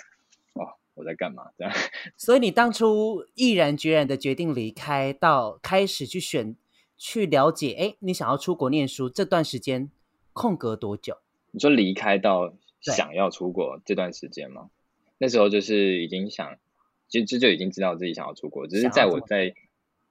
[0.54, 1.50] 哦，我在干嘛？
[1.56, 1.72] 这样，
[2.18, 6.54] 所以你当初毅然决然的决定离开，到开始去选、
[6.98, 9.90] 去了解，哎，你想要出国念书这段时间
[10.34, 11.16] 空格多久？
[11.52, 14.68] 你说离开到想要出国这段时间吗？
[15.16, 16.58] 那时候就是已经想，
[17.08, 19.54] 其实这就已经知道自己想要出国，只是在我在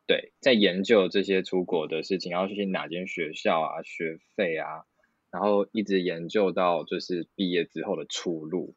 [0.08, 4.86] 对在研究这些出国的事情，要去哪间学校啊，学费啊，
[5.32, 8.76] 然后一直研究到就是毕业之后的出路，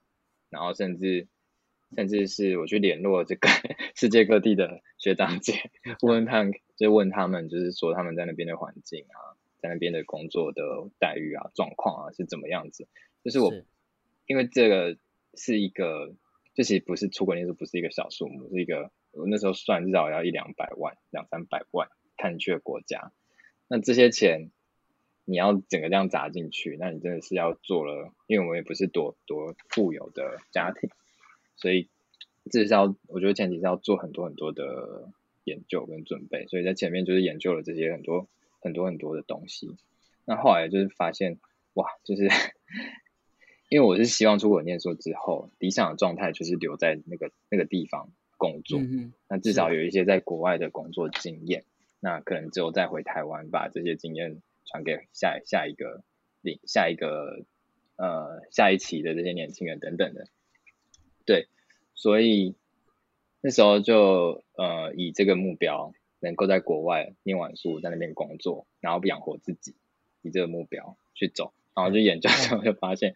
[0.51, 1.29] 然后甚至。
[1.97, 3.47] 甚至是我去联络这个
[3.95, 5.71] 世界各地的学长姐，
[6.03, 10.61] 问他们，就问他们，就是说他们在那边的环境啊，在那边的工作的
[10.99, 12.89] 待遇啊、状况啊是怎么样子。
[13.23, 13.65] 就是我，是
[14.27, 14.97] 因为这个
[15.35, 16.17] 是一个，
[16.55, 23.13] 这其实不是出国念书，不是一个小数目，是一个我那时候算至少要一两百万、两三百万看去的国家。
[23.69, 24.51] 那这些钱
[25.25, 30.91] 你要整个这样砸进去，那你真的是要做了，因为我们也不是多多富有的家庭。
[31.57, 31.89] 所以，
[32.51, 35.11] 至少我觉得前提是要做很多很多的
[35.45, 36.47] 研究跟准备。
[36.47, 38.29] 所以在前面就是研究了这些很多
[38.61, 39.77] 很多很多的东西。
[40.25, 41.39] 那后来就是发现，
[41.75, 42.29] 哇，就是
[43.71, 48.79] 因为我是希望出国念书之后，理想的状态就是留在那个那个地方工作。
[48.79, 49.13] 嗯。
[49.29, 51.65] 那至少有一些在国外的工作经验。
[52.01, 56.03] 那可能只有再回台湾，把这些经验传给下下一个
[56.41, 57.45] 领下一个
[57.97, 60.27] 呃下一期的这些年轻人等等的。
[61.27, 61.49] 对，
[61.95, 62.55] 所以
[63.41, 69.75] 那时候就呃以这个目标，能够在国外念完书，在那边工作，然后养活自己，
[70.23, 73.15] 以这个目标去走，然后就研究之后就发现，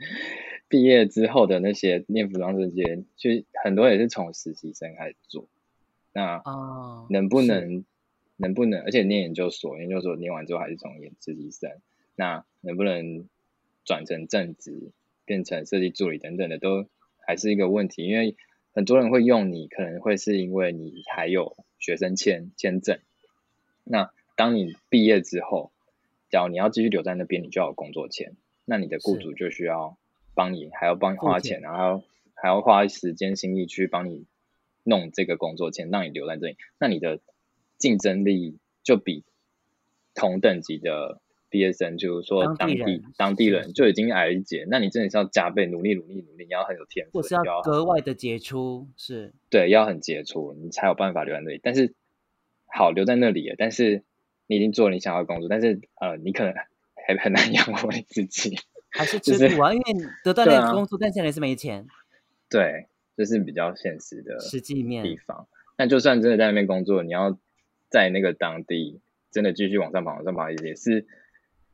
[0.68, 5.48] 毕业之后的那些念服装这些，其实很多也是从实习生开始做，
[6.12, 6.42] 那
[7.10, 7.84] 能不能
[8.38, 11.70] 能不能，而且念研究所，研究所念完之后还是从研实习生，
[12.16, 13.28] 那能不能
[13.84, 14.92] 转成正职，
[15.26, 16.88] 变成设计助理等等的都。
[17.26, 18.36] 还是一个问题，因为
[18.72, 23.00] 很多人会用你，可能会是因为你还有学生签签证。
[23.84, 25.70] 那当你毕业之后，
[26.30, 28.34] 假如你要继续留在那边，你就要有工作签，
[28.64, 29.98] 那你的雇主就需要
[30.34, 34.24] 帮你，还要帮你花钱，然后还要花时间心力去帮你
[34.82, 36.56] 弄这个工作签，让你留在这里。
[36.78, 37.20] 那你的
[37.78, 39.24] 竞争力就比
[40.14, 41.20] 同等级的。
[41.50, 51.58] 毕业生就是说当地当地，人就已经矮一截，那你真的是要加倍努力努力努力，你要很有天赋，或是要格外的杰出，是，对，要很杰出，你才有办法留在那里。
[51.62, 51.94] 但是
[52.66, 54.02] 好留在那里了，但是
[54.46, 56.52] 你已经做了你想要的工作，但是呃，你可能
[57.06, 58.58] 还很难养活你自己，
[58.90, 61.86] 还是吃苦啊，就是、因为得到那个工作，啊、但现在是没钱。
[62.50, 65.48] 对，这、就是比较现实的实际面地方。
[65.78, 67.38] 那就算真的在那边工作，你要
[67.90, 71.06] 在那个当地真的继续往上爬，往上爬也是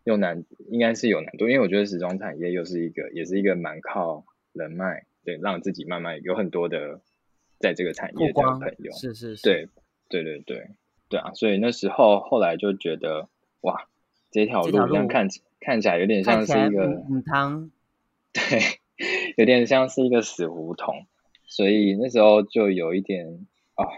[0.05, 7.01] 有难，应该是有难度，因为我觉得时装产业又是一个，也是一个蛮靠人脉，对，让自己慢慢有很多的
[7.59, 9.69] 在这个产业的朋友，是是是，对
[10.09, 10.71] 对对对
[11.09, 13.29] 对啊，所以那时候后来就觉得
[13.62, 13.89] 哇，
[14.31, 17.71] 这条路这样看起看起来有点像是一个母汤，
[18.33, 18.43] 对，
[19.37, 21.07] 有点像是一个死胡同，
[21.47, 23.47] 所以那时候就有一点。
[23.77, 23.89] 哦，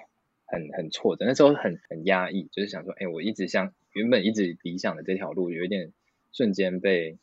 [0.46, 5.92] 很很挫折，那时候很很压抑，就是想说，哎，我一直想原本一直理想的这条路，有一点
[6.32, 7.18] 瞬间被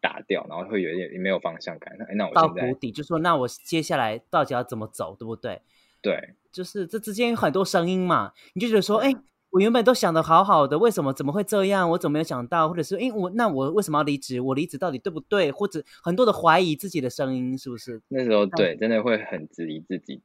[0.00, 1.96] 打掉，然后会有一点没有方向感。
[2.08, 5.60] 哎，那我到谷底，就说那我接下来到底要怎么走，对不对？
[6.00, 9.12] 对，就是这之间有很多声音嘛，你就觉得说，哎，
[9.50, 11.90] 我原本都想的好好的，为什么怎么会这样？
[11.90, 12.68] 我怎么没有想到？
[12.68, 14.40] 或者是，哎，我那我为什么要离职？
[14.40, 15.50] 我离职到底对不对？
[15.50, 18.00] 或者很多的怀疑自己的声音，是不是？
[18.08, 20.22] 那时候对，真的会很质疑自己。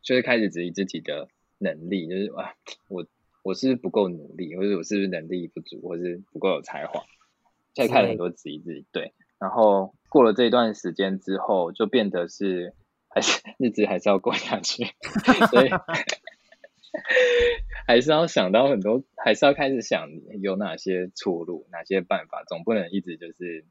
[0.00, 1.28] 就是开始质疑自己的
[1.58, 2.54] 能力，就是啊，
[2.88, 3.06] 我
[3.42, 7.02] 我是不是不够努力，或者我是不是能力不足，或是不够有才华？
[7.74, 9.12] 现在开始很多质疑自己，对。
[9.38, 12.74] 然后过了这一段时间之后，就变得是
[13.08, 14.84] 还是日子还是要过下去，
[15.50, 15.70] 所以
[17.86, 23.64] 还是要想到很多，还是要开始想有哪些出路，哪些办法，总不能一直就是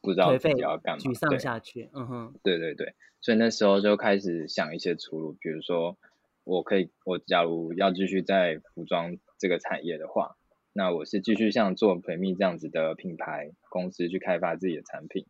[0.00, 1.90] 不知道自己要干嘛，沮丧下去。
[1.92, 2.94] 嗯哼，对对对。
[3.20, 5.96] 所以那时候就开始想一些出路，比如说，
[6.44, 10.36] 我可以，我假如要继续在服装这个产业的话，
[10.72, 15.26] 那我是继续像做培密这样子的品牌公司去开发自己的产品，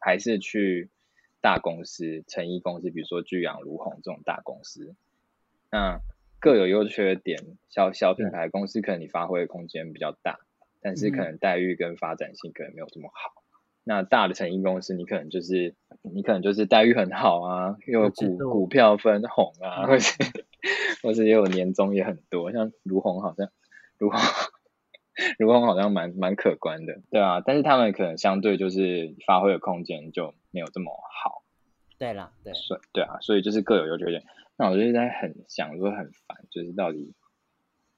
[0.00, 0.88] 还是去
[1.40, 4.94] 大公司、成衣公司，比如说巨阳、如虹这种大公司，
[5.70, 6.00] 那
[6.40, 7.44] 各有优缺点。
[7.68, 10.38] 小小品牌公司可能你发挥的空间比较大，
[10.80, 13.42] 但是可能待遇跟发展性可能没有这么好。
[13.84, 15.74] 那大的成衣公司，你可能就是
[16.14, 20.14] 你可能就是待遇很好啊，又有股股票分红啊，或是
[21.02, 23.48] 或是也有年终也很多，像如虹好像
[23.98, 24.20] 如虹
[25.38, 31.42] 如虹好像蛮蛮可观的，对啊，但是他们可能相对就是发挥的空间就没有这么好。
[31.98, 34.24] 对啦，对，所对啊，所以就是各有优缺点。
[34.56, 37.14] 那我就在很想说很烦，就是到底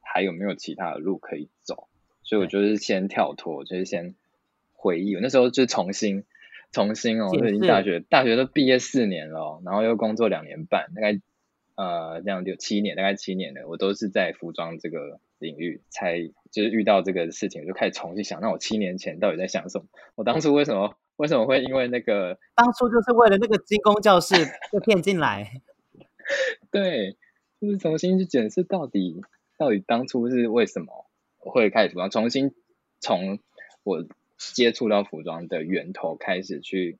[0.00, 1.88] 还有没有其他的路可以走？
[2.22, 4.14] 所以我就是先跳脱，就是先。
[4.82, 6.24] 回忆，我那时候就重新，
[6.72, 11.20] 重新哦，我已经大学，大学都毕业四年了，然后又工作两年半，大概
[11.74, 16.20] 呃这样就七年，大概七年了，我都是在服装这个领域，才
[16.52, 19.86] 就是遇到这个事情，我就开始重新想，那我七年前到底在想什么？
[20.14, 22.38] 我当初为什么为什么会因为那个？
[22.54, 24.34] 当初就是为了那个精工教室
[24.70, 25.50] 被骗进来。
[26.70, 27.16] 对，
[27.60, 29.20] 就是重新去检视到底
[29.58, 32.54] 到底当初是为什么会开始服装，重新
[33.00, 33.40] 从
[33.82, 34.06] 我。
[34.54, 36.96] 接触到服装的源头，开始去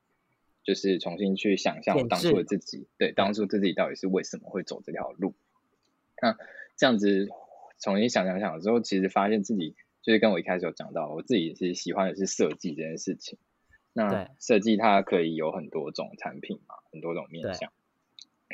[0.62, 5.32] 就是重新去想象我当初的自己，对，当初自己到底是为什么会走这条路。
[6.20, 6.36] 那
[6.76, 7.30] 这样子
[7.78, 13.38] 重新想想想之后，其实发现自己就是跟我一开始有讲到，我自己是喜欢的是设计这件事情。
[13.95, 17.72] 那设计它可以有很多种产品嘛，很多种面向，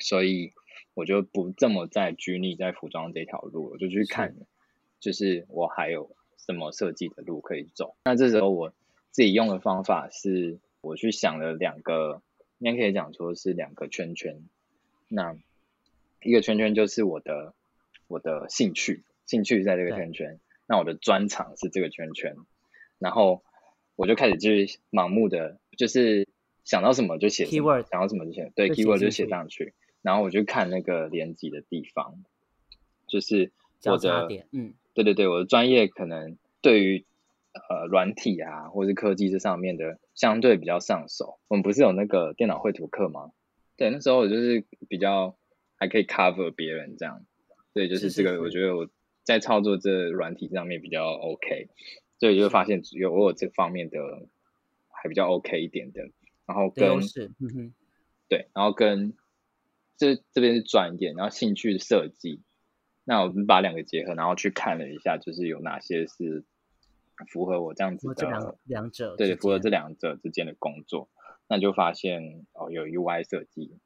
[0.00, 0.52] 所以
[0.94, 4.34] 我就不这么再拘泥在服装这条路，我就去看，
[5.00, 6.14] 就是我还有。
[6.38, 7.96] 什么设计的路可以走？
[8.04, 8.72] 那这时候我
[9.10, 12.22] 自己用的方法是，我去想了两个，
[12.58, 14.42] 应该可以讲说是两个圈圈。
[15.08, 15.36] 那
[16.22, 17.54] 一个圈圈就是我的
[18.08, 20.38] 我的兴趣，兴趣在这个圈圈。
[20.66, 22.36] 那我的专长是这个圈圈。
[22.98, 23.42] 然后
[23.94, 26.28] 我就开始就是盲目的，就是
[26.64, 29.74] 想到什么就写什么，想到什么就写，对，keyword 就写上去。
[30.02, 32.22] 然后我就看那个连接的地方，
[33.08, 33.52] 就是
[33.84, 34.74] 我的嗯。
[34.96, 37.04] 对对对，我的专业可能对于
[37.52, 41.38] 呃软体啊，或是科技这上面的相对比较上手。
[41.48, 43.30] 我们不是有那个电脑绘图课吗？
[43.76, 45.36] 对，那时候我就是比较
[45.76, 47.26] 还可以 cover 别人这样。
[47.74, 48.88] 对，就是这个，我觉得我
[49.22, 51.68] 在操作这软体上面比较 OK，
[52.18, 53.98] 所以就发现有我有这方面的
[54.88, 56.08] 还比较 OK 一点的。
[56.46, 57.74] 然后跟嗯哼，
[58.30, 59.12] 对，然后跟
[59.98, 62.40] 这这边是专业，然后兴趣设计。
[63.08, 66.42] 那我们把两个结合，然后去看了一下，就是有哪些是
[67.28, 71.08] 符合我这样子的两两者，对，符合这两者之间的工作，
[71.46, 73.78] 那就发现哦，有 UI 设计，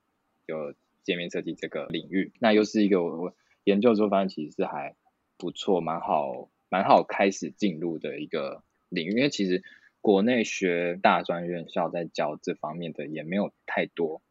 [0.47, 4.97] 有界面设计这个领域，那又是一个我研究之后发现其实是还
[5.37, 9.63] 不错，蛮好，蛮好开始进入的一个领域，因为其实
[10.01, 14.23] 国内学大专院校在教这方面的也没有太多，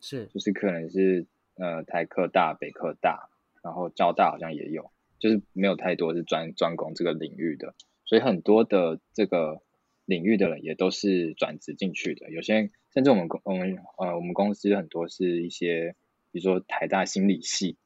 [0.00, 1.26] 是，就是可能是
[1.56, 3.28] 呃台科大、北科大。
[3.62, 7.74] 然后交大好像也有，就是没有太多是专专攻这个领域的，
[8.06, 9.60] 所以很多的这个
[10.06, 12.30] 领域的人也都是转职进去的。
[12.30, 15.94] 有些甚至我们公我们呃我们公司很多是一些，
[16.32, 17.76] 比如说台大心理系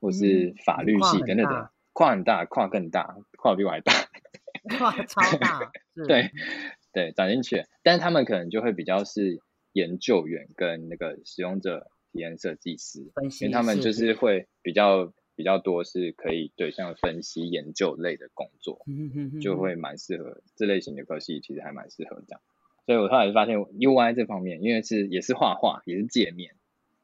[0.00, 3.92] 或是法律系等等的，跨很大，跨更大，跨比我还大，
[4.78, 5.70] 跨超大，
[6.08, 6.30] 对
[6.92, 9.40] 对，转进去，但是他们可能就会比较是
[9.72, 15.12] 研究员跟那个使用者体验设计师，因为他们就是会比较。
[15.40, 18.84] 比较多是可以对像分析研究类的工作，
[19.40, 22.42] 就会蛮适合这类型的科系，其实还蛮适合这样。
[22.84, 26.56] 所以我后来发现 UI 这方面，因为是也是画画，也是界面，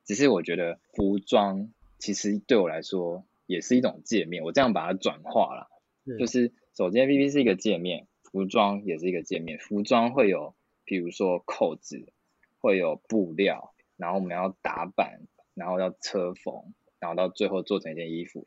[0.05, 5.71] 只是我觉得服装其实对我来说也是一种界面，我这样把它转化了，
[6.19, 12.13] 就是手机 APP 是一个界面，服装也是一个界面，服装会有比如说扣子，
[12.61, 15.23] 会有布料，然后我们要打版，
[15.55, 16.75] 然后要车缝。
[16.99, 18.47] 然后到最后做成一件衣服，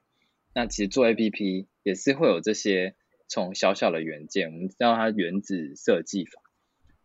[0.53, 2.95] 那其实做 APP 也是会有这些
[3.27, 6.41] 从小小的元件，我们知道它原子设计法，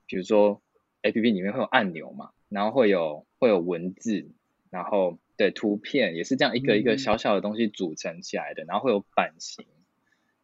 [0.06, 0.62] 比如说
[1.02, 4.30] APP 里面会有按钮嘛，然后会有会有文字，
[4.70, 9.66] 然后对图片也是这样一个一个小小的东西组成起来的，嗯、然后会有版型，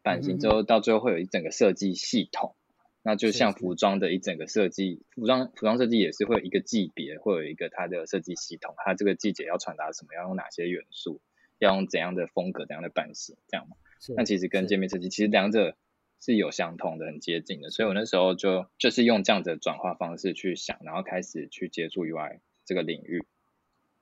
[0.03, 2.55] 版型之后到最后会有一整个设计系统。
[3.03, 11.19] 那就像服装的一整个设计，服装服装设计也是会有一个季别，会有一个它的设计系统，它这个季节要传达什么，要用哪些元素，
[11.57, 13.75] 要用怎样的风格、怎样的版型，这样嘛。
[14.15, 15.75] 那其实跟界面设计其实两者
[16.19, 23.25] 是有相通的、很接近的，所以我那时候就就是用这样子的转化方式去想，然后开始去接触 UI 这个领域，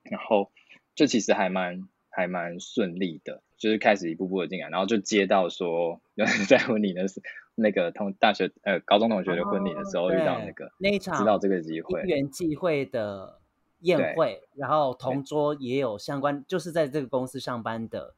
[0.04, 0.52] 然后
[0.96, 7.24] 就其实还蛮还蛮顺利的，就是开始一步步的进来，然后就接到说 有人在问你的时候。
[7.60, 13.40] 那个同大学呃高中同学的婚礼的时候、哦、遇到那个那一场，知道这个机会，因缘际会的
[13.82, 18.16] 宴会，然后同桌也有相关，就是在这个公司上班的，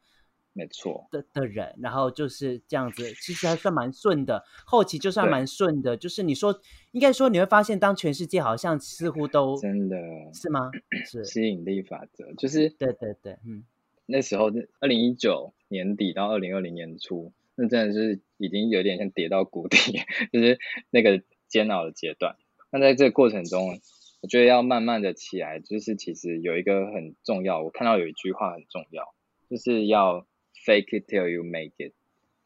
[0.54, 6.60] 没错的的人，然后就是这样子，其实还算蛮顺的，后期就算蛮顺的，就是你说
[6.92, 9.98] 应该说你会发现，当全世界好像似乎都真的
[10.34, 10.72] 是吗？
[11.06, 13.64] 是吸引力法则，就是对对对，嗯，
[14.06, 17.32] 那时候二零一九年底到二零二零年初。
[17.62, 19.78] 那真的是已经有点像跌到谷底，
[20.34, 20.58] 就是
[20.90, 22.36] 那个煎熬的阶段。
[22.72, 23.80] 那在这个过程中，
[24.22, 29.14] 我觉得要慢慢的起来，就是其实有一个很重要，我看到有一句话很重要，
[29.48, 30.26] 就是要
[30.66, 31.94] fake it till you make it，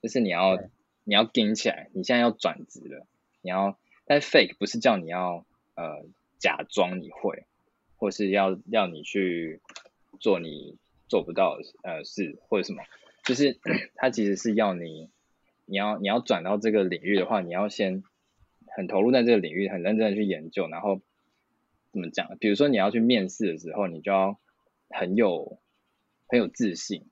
[0.01, 0.59] 就是你要
[1.05, 3.07] 你要顶起来，你现在要转职了，
[3.41, 5.45] 你要，但 fake 不是叫你要
[5.75, 6.05] 呃
[6.39, 7.45] 假装你会，
[7.95, 9.61] 或是要要你去
[10.19, 10.75] 做你
[11.07, 12.83] 做不到的呃事或者什么。
[13.25, 13.59] 就是
[13.95, 15.09] 他其实是要你，
[15.65, 18.03] 你要你要转到这个领域的话，你要先
[18.77, 21.01] 很投入在这个领域，很认真的去研究，然后
[21.91, 22.37] 怎么讲？
[22.39, 24.39] 比如说你要去面试的时候，你就要
[24.89, 25.59] 很有
[26.27, 27.09] 很有自信。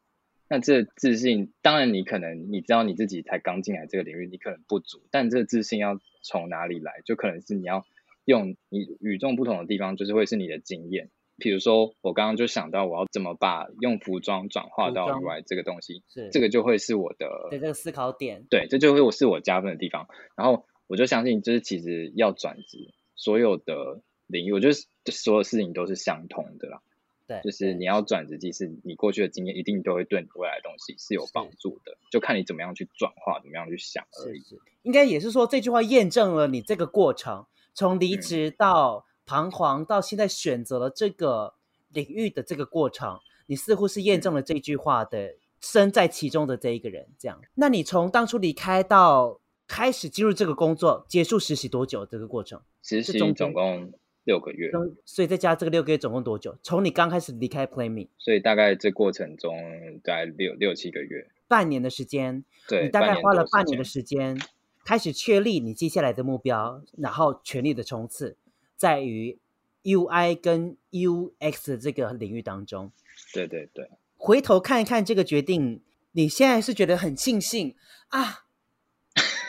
[0.49, 7.01] 那这自信，当然你可能你知道你自己才刚进来这个领域，你可能不足，但这个自信要从哪里来？
[7.05, 7.87] 就可能是你要
[8.25, 11.09] 用你与众不同的地方，就是会是你的经验。
[11.37, 20.07] 比如说，我刚刚就想到我要怎么把用服装转化到 UI 这个东西，是这个就会是我的对这个思考点，对，这就会是我加分的地方。
[20.35, 24.73] 然后我就相信，就是其实要转职，所有的领域，我觉得
[25.11, 26.81] 所有事情都是相同的啦。
[27.25, 34.39] 对，就是你要转职，其实你过去的经验一定都会对你未来的东西是有帮助的，就看你怎么样去转化，怎么样去想而已。
[34.39, 39.12] 是是应该也是说，这句话验证了你这个过程，从离职到、嗯。
[39.25, 41.53] 彷徨到现在选择了这个
[41.89, 47.07] 领域的这个过程，你似乎是验证了这句话的身在其中的这一个人。
[47.17, 52.05] 这样，那你从当初离开到开始进入这个工作，结束实习多久？
[52.05, 53.91] 这个过程实习总共
[54.25, 54.71] 六个月，
[55.05, 56.57] 所以再加这个六个月总共多久？
[56.61, 59.55] 从你刚开始离开 playme，所以大概这过程中
[60.03, 62.43] 大概六六七个月，半年的时间。
[62.67, 64.39] 对，你大概花了半年的时间，
[64.85, 68.37] 开始确立你接下来的目标，然后全力的冲刺。
[68.83, 69.39] 在于
[69.83, 72.91] UI 跟 UX 的这个领域当中，
[73.33, 73.89] 对对对。
[74.17, 75.81] 回头看一看这个决定，
[76.11, 77.77] 你现在是觉得很庆幸
[78.09, 78.43] 啊？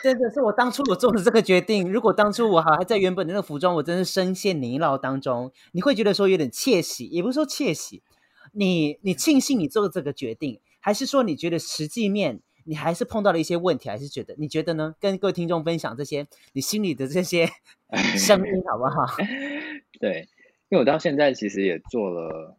[0.04, 1.92] 真的是我当初我做的这个决定。
[1.92, 5.50] 如果当初我还在原本的那个服装，我真是深陷泥淖当中。
[5.72, 8.04] 你会觉得说有点窃喜，也不是说窃喜。
[8.52, 12.40] 你你庆幸你做的这个决定，还是说你觉得实际面？
[12.66, 14.94] 你还是碰到了一些问题，还是觉得你觉得呢？
[14.98, 17.46] 跟各位听众分享这些你心里的这些
[18.16, 19.04] 声音，好不好？
[20.00, 20.28] 对，
[20.68, 22.56] 因为我到现在其实也做了，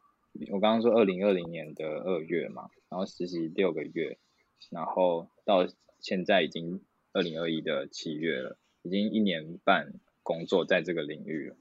[0.51, 4.18] 我刚刚说二零二零年的二月嘛，然后实习六个月，
[4.70, 5.68] 然后到
[5.99, 6.82] 现在已经
[7.12, 11.56] 二零二一的七月了，已经一年半工作在这个领域了。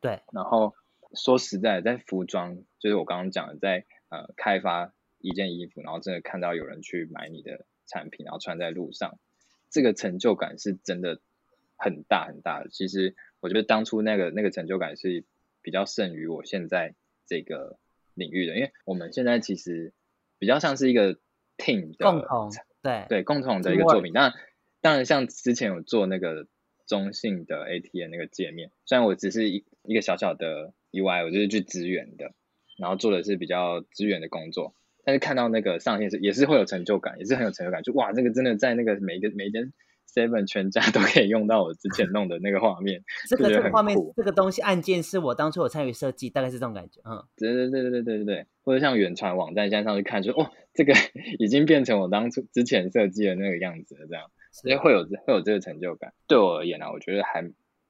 [0.00, 0.74] 对，然后
[1.14, 7.64] 说实在，在服装，就是我刚刚讲的，在呃开发一件衣服，然后真的看到有人去买你的。
[7.86, 9.18] 产品，然后穿在路上，
[9.70, 11.20] 这个成就感是真的
[11.76, 12.68] 很大很大的。
[12.70, 15.24] 其实我觉得当初那个那个成就感是
[15.62, 16.94] 比较胜于我现在
[17.26, 17.78] 这个
[18.14, 19.92] 领域的，因为我们现在其实
[20.38, 21.14] 比较像是一个
[21.56, 22.50] team 的共同
[22.82, 24.12] 对对共同的一个作品。
[24.12, 24.34] 那
[24.80, 26.46] 当然，像之前有做那个
[26.86, 32.32] 中性的 ATM 那个界面，虽然我只是一一个小小的 UI，我就是去支援的，
[32.78, 34.74] 然后做的是比较支援的工作，
[35.06, 39.72] 但是看到那个上线是也是会有成就感，也是很有成就感，就哇，这个真的在那个每一个每一间
[40.12, 50.92] Seven 全家都可以用到我之前弄的那个画面， 这个这个画面这个东西按键是我当初有参与设计，大概是这种感觉，嗯，对对对对对对对，或者像远传网站现在上去看，就哦，这个
[51.38, 54.30] 已经变成我当初之前设计的那个样子了，这样。
[54.52, 56.14] 所以会有会有这个成就感。
[56.26, 57.44] 对我而言呢、啊，我觉得还，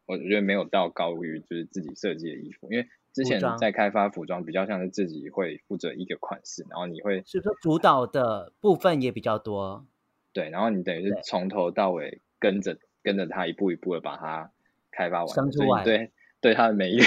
[0.05, 9.87] 我觉得没有到高于就是自己设计的衣服，因为之前在开发服装比较像是自己会负责一个款式，然后你会是不是主导的部分也比较多？
[10.33, 14.53] 对，然后你等于是从头到尾跟着跟着他一步一步的把它
[14.91, 15.83] 开发完，生出来。
[15.83, 17.05] 对对，他的每一个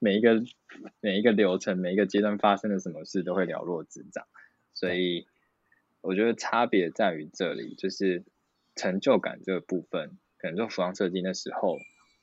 [0.00, 0.42] 每一个
[1.00, 4.26] 每一个流程每一个阶段发生了什么事都会了若指掌，
[4.74, 5.26] 所以
[6.00, 8.24] 我觉得差别在于这里，就是。
[8.76, 11.78] 成就感这个部分，可能做服装设计那时候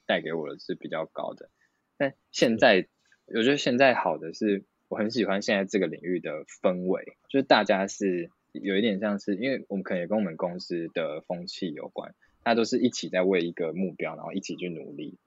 [0.05, 1.49] 带给我的是比较高的。
[1.95, 2.89] 但现在，
[3.35, 12.13] 我觉得现在好的是，我很喜欢现在这个领域的氛围，就是大家是有一点像是，因为我们可能也跟我们公司的风气有关，
[12.43, 15.17] 大家都是一起在为一个目标，然后一起去努力，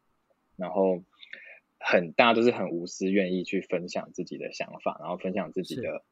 [0.56, 1.02] 然后
[1.78, 6.04] 很大家都是很无私，愿意去分享自己的想法，然后分享自己的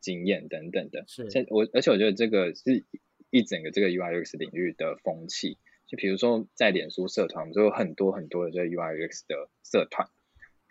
[0.00, 1.04] 经验等等的。
[1.06, 2.84] 是，我而且我觉得这个是。
[3.30, 10.08] 一整个这个 UI UX 领域的风气，就比如说在脸书社团，我们就有很多很多的这个 UI UX 的社团，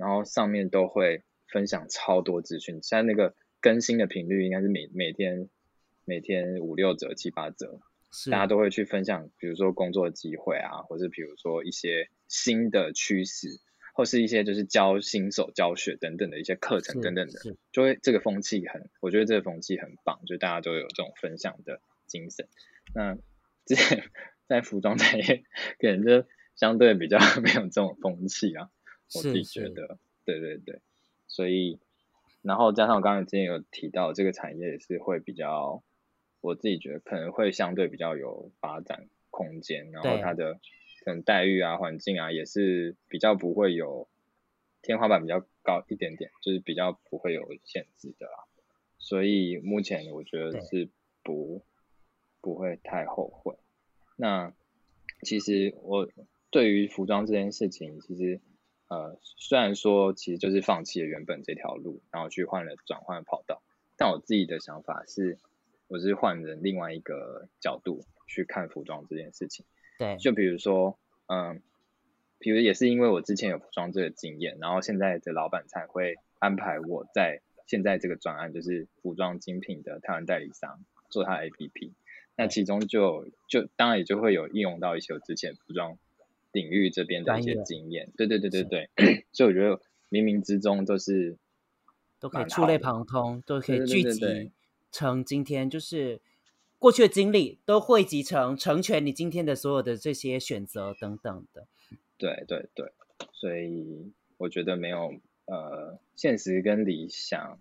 [0.04, 5.49] 然后上面都会分享超多资讯，现在那个更新的频率应该是每每天
[6.06, 7.80] 每天五六折七八折，
[8.30, 13.47] 大家都会去分享，比如说工作机会啊，或是比如说一些新的趋势，
[13.93, 21.82] 或是一些就是教新手教学等等的一些课程等等的，就会这个风气很，我觉得这个风气很棒，就大家都有这种分享的。
[22.06, 22.47] 精神，
[22.93, 23.16] 那
[23.66, 24.04] 之前
[24.47, 25.43] 在服装产业，
[25.80, 28.70] 可能就相对比较没有这种风气啊。
[29.16, 30.82] 我自己觉得，对对对，
[31.28, 31.80] 所以，
[32.41, 35.84] 然后加上我刚才之前有提到，这个产业也是会比较，
[36.41, 40.59] 我自己觉得可能会相对比较有发展空间，然后它的
[41.05, 44.07] 可能待遇啊、环境啊，也是比较不会有
[44.82, 48.45] 天花板比较高一点点，就是比较不会有限制的啦。
[48.97, 50.89] 所以目前我觉得是
[51.24, 51.64] 不。
[52.43, 53.55] 不会太后悔。
[54.18, 54.53] 那
[55.22, 56.09] 其实我
[56.51, 58.41] 对于服装这件事情，其实
[58.88, 63.61] 呃，虽然说其实就是放弃了原本这条路，然后去换了转换跑道，
[63.97, 65.38] 但我自己的想法是，
[65.88, 69.65] 我是换成另外一个角度去看服装这件事情。
[69.97, 71.61] 对，就比如说，嗯、呃，
[72.39, 81.93] 比如也是因为我之前有服装这个经验，然后现在的老板才会安排我在现在这个专案，就是服装精品的台湾代理商做他的 APP。
[82.36, 85.97] 那其中就就当然也就会有应用到一些我之前服装
[86.54, 88.89] 领域这边的一些经验，对对对对对，
[89.34, 89.76] 所以我觉得
[90.10, 91.38] 冥冥之中都是
[92.20, 94.51] 都可以触类旁通，都可以聚集
[94.91, 96.22] 成今天就是
[96.80, 101.68] 过去的经历都汇集成成全你今天的所有的这些选择等等的，
[102.18, 102.91] 对对对，
[103.34, 105.14] 所以我觉得没有
[105.45, 107.60] 呃现实跟理想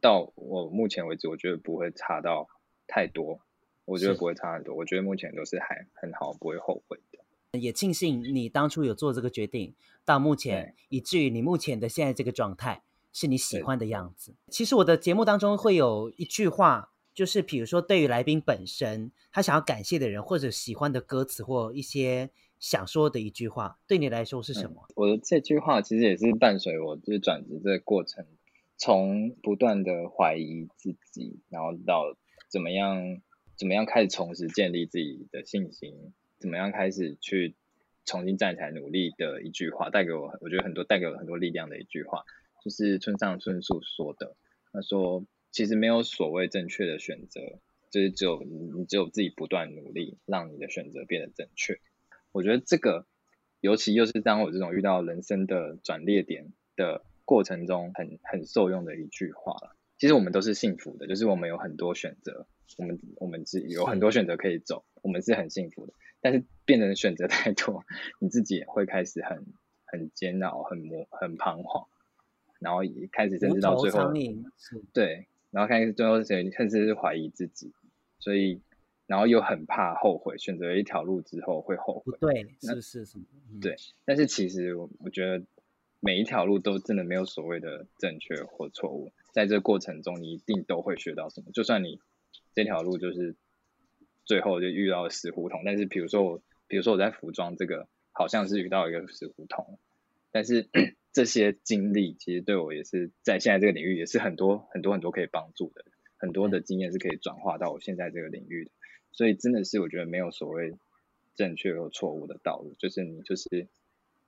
[0.00, 2.48] 到我目前为止，我觉得不会差到
[2.86, 3.40] 太多。
[3.84, 7.18] 我觉得不会差很多，我觉得目前都是还很好，不会后悔的。
[7.58, 9.74] 也庆幸你当初有做这个决定，
[10.04, 12.82] 到目前以至于你目前的现在这个状态
[13.12, 14.34] 是你喜欢的样子。
[14.48, 24.86] 其实我的节目当中会有一句话，就是比如说对于来宾本身，他想要感谢的人或者喜欢的歌词或一些想说的一句话，对你来说是什么？
[24.88, 28.24] 嗯，我的这句话其实也是伴随我就是转职这个过程，
[28.78, 32.16] 从不断的怀疑自己，然后到
[32.50, 33.20] 怎么样。
[33.54, 36.14] 怎么样开始重拾建立自己的信心？
[36.42, 37.54] 怎么样开始去
[38.04, 42.24] 重新站起来努力的一句话，带给我，我觉得很多带给我很多力量的一句话，
[42.64, 44.36] 就是村上春树说的。
[44.72, 47.40] 他说：“其实没有所谓正确的选择，
[47.90, 51.78] 就是只有你只有自己不断努力，让你的选择变得正确。”
[52.32, 53.06] 我觉得这个，
[53.60, 59.76] 尤其又是当我这种遇到人生的转捩点的过程中很，很很受用的一句话了。
[59.98, 62.46] 其实我们都是幸福的，就是我们有很多选择。
[62.78, 65.92] 我们我们是有很多选择可以走，我们是很幸福的。
[66.22, 67.84] 但是变成选择太多，
[68.18, 69.44] 你自己也会开始很
[69.84, 71.86] 很煎熬、很磨、很彷徨，
[72.60, 74.10] 然后也开始甚至到最后，
[74.94, 77.74] 对，然后开始最后甚至是怀疑自己。
[78.18, 78.62] 所以，
[79.08, 83.24] 然后又很怕后悔，选择一条路之后会后悔，对，是不是什么？
[83.50, 85.44] 嗯、对，但是其实我我觉得
[85.98, 91.98] 每一条路都真的没有所谓的正确或错误，在这过程中你一定都会学到什么，就算你
[92.54, 93.34] 这条路就是
[94.24, 99.78] 最后就遇到死胡同，但是比如说我，比如说我在服装这个好像是遇到一个死胡同，
[100.30, 100.68] 但是
[101.12, 105.84] 这些经历其实对我也是在现在这个领域也是很多很多很多可以帮助的，
[106.16, 108.70] 很多的经验是可以转化到我现在这个领域的。
[109.12, 110.72] 所以真的是我觉得没有所谓
[111.34, 113.66] 正确或错误的道路，就是你就是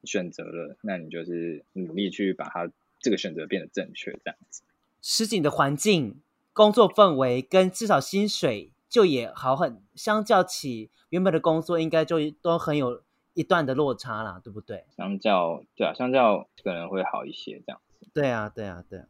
[0.02, 2.70] 选择了，那你就是努力去把它
[3.00, 4.62] 这个选择变得正确，这样子。
[5.00, 6.20] 实景的环境、
[6.52, 14.84] 工作氛围跟至少薪水就也好很，相较起原本的工作，应该就都很有一段的落差啦，对不对？
[14.96, 18.06] 相较对啊，相较可能会好一些这样子。
[18.14, 19.06] 对啊，对啊，对啊。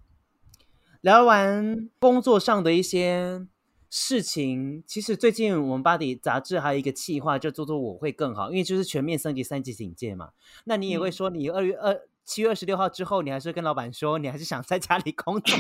[1.03, 3.47] 聊完工作上的一些。
[3.97, 10.31] 事情其实最近我们 Body 杂志还有一个企划，就做做我会更好，因为就是全面升级三级警戒嘛。
[10.65, 15.57] 那你也会说，你二月二七月二十六号之后，你还是跟老板说，你还是想在家里工作。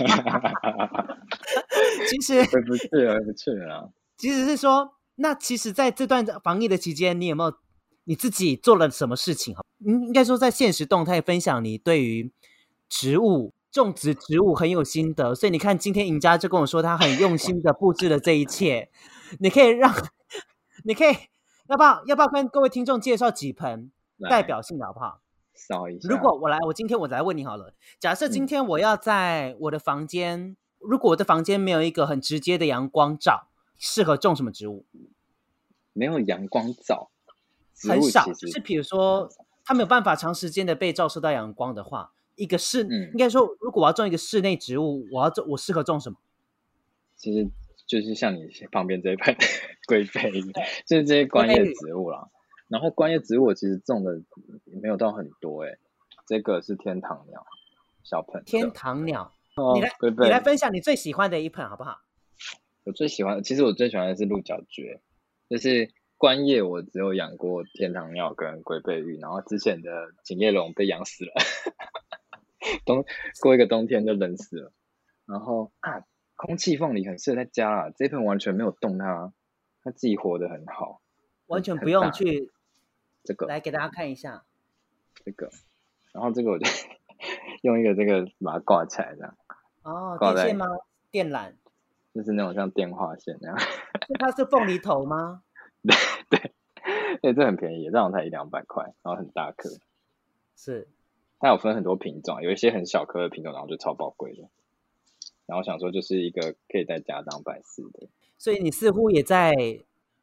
[2.08, 3.92] 其实回不去了，回不去了。
[4.16, 7.56] 其实是说，那其实在这段防疫的期间，你有没有
[8.04, 9.54] 你自己做了什么事情？
[9.78, 12.32] 应应该说在现实动态分享你对于
[12.88, 13.52] 植物。
[13.74, 18.88] 种植植物很有心得，所以你看，今天赢家就跟我说，他很用心的布置了这一切。
[19.40, 19.92] 你可以让，
[20.84, 21.12] 你可以
[21.66, 23.90] 要不要要不要跟各位听众介绍几盆
[24.30, 25.18] 代表性的好不好？
[25.54, 26.08] 扫一下。
[26.08, 27.74] 如果我来，我今天我来问你好了。
[27.98, 33.48] 假设今天我要在我的房间，嗯、如果我的房间没有一个很直接的阳光照，
[33.78, 34.84] 适合种什么植物？
[35.92, 37.10] 没有阳光照，
[37.88, 38.32] 很少。
[38.34, 39.28] 是比如说，
[39.64, 42.12] 它没有办法长时间的被照射到阳光的话。
[42.36, 46.18] 一个室，嗯、应该说，如果我要种一个室内植物，我要种，我适合种什么？
[47.14, 47.48] 其实
[47.86, 49.36] 就是像你旁边这一盆
[49.86, 50.32] 龟背，
[50.84, 52.28] 就是这些观叶植物啦。
[52.66, 54.20] 然后观叶植物我其实种的
[54.64, 55.78] 也没有到很多诶、欸，
[56.26, 57.46] 这个是天堂鸟，
[58.02, 58.42] 小盆。
[58.44, 62.00] 天堂鸟，哦、你来，你来分享你最喜欢的一盆好不好？
[62.84, 65.00] 我最喜欢，其实我最喜欢的是鹿角蕨，
[65.48, 71.32] 就是观叶我只有养过天堂鸟跟龟背玉，然后之前的锦叶龙被养死了。
[72.86, 73.04] 冬
[73.42, 74.72] 过一个冬天就冷死了，
[75.26, 76.04] 然后啊，
[76.34, 79.34] 空气凤梨很适合在家啊，这盆完全没有动它，
[79.82, 81.02] 它自己活得很好，
[81.46, 82.50] 完全不用去
[83.22, 84.44] 这个来给大家看一下
[85.24, 85.50] 这个，
[86.12, 86.66] 然后这个我就
[87.62, 89.36] 用一个这个把它挂起来这样
[89.82, 90.66] 哦，电线吗？
[91.10, 91.52] 电缆，
[92.14, 93.58] 就是那种像电话线那样，
[94.20, 95.42] 它是凤梨头吗？
[95.82, 95.96] 对
[96.30, 96.52] 对，
[97.20, 99.68] 对，这很便宜，这样才一两百块，然后很大颗，
[100.56, 100.88] 是。
[101.40, 104.48] 它有分很多品种，有一些很小颗的品种，然后就超宝贵的。
[105.44, 108.08] 然后想说，就是一个可以在家当摆饰的。
[108.38, 109.52] 所以你似乎也在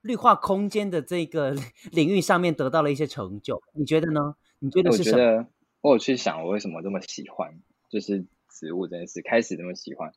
[0.01, 1.53] 绿化空间的这个
[1.91, 4.35] 领域上面得到了一些成就，你觉得呢？
[4.59, 5.17] 你觉得是什么？
[5.17, 5.47] 我觉得
[5.81, 10.11] 我有去想，我为什么这么喜欢，就是植物这件事，开始这么喜欢，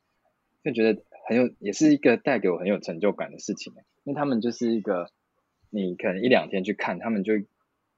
[0.63, 3.73] 就觉得很有，也是一个带给我很有成就感的事情。
[4.03, 5.09] 因为他们就是一个，
[5.69, 7.33] 你可能一两天去看，他们就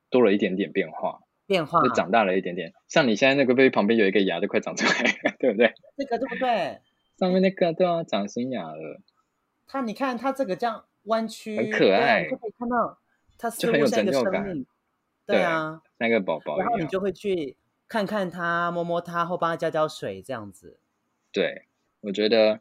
[0.09, 1.19] 多了一点点变化。
[1.45, 4.91] 变化就长大了一点点，像你现在那个杯旁边有一个牙，都快长出来，
[5.39, 5.73] 对不对？
[5.95, 6.81] 这个对不对？
[7.17, 9.01] 上面那个对啊，长新牙了。
[9.65, 12.99] 它，你看它这个这样弯曲，很可爱，你就可以看到
[13.37, 14.65] 它就很有成就感。
[15.25, 16.59] 对啊，那个宝宝。
[16.59, 17.55] 然后你就会去
[17.87, 20.81] 看看它，摸摸它，或帮它浇浇水，这样子。
[21.31, 21.67] 对，
[22.01, 22.59] 我觉得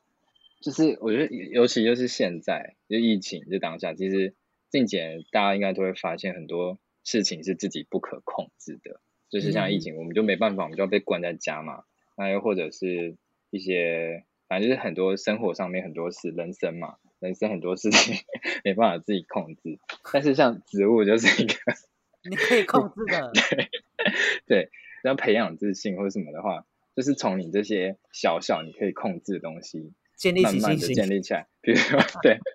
[0.67, 4.35] 就是，我觉得尤其就是现在，就疫情就当下，其实
[4.71, 6.79] 近几年大家应该都会发现很多。
[7.09, 9.01] 事情是自己不可控制的，
[9.31, 11.85] 就是像疫情，嗯、我们就没办法，我们就要被关在家嘛。
[12.17, 13.17] 那又或者是
[13.51, 18.17] 一些，反正就是很多生活上面很多事，人生嘛，人生很多事情
[18.65, 19.79] 没办法自己控制。
[20.13, 21.55] 但是像植物就是一个
[22.29, 23.69] 你可以控制的， 对
[24.49, 24.71] 对。
[25.05, 31.47] 要培养自信或者什么的话，就是从你这些小小你可以控制的东西，建立起慢慢的建立起来。
[31.61, 32.39] 比如说，对。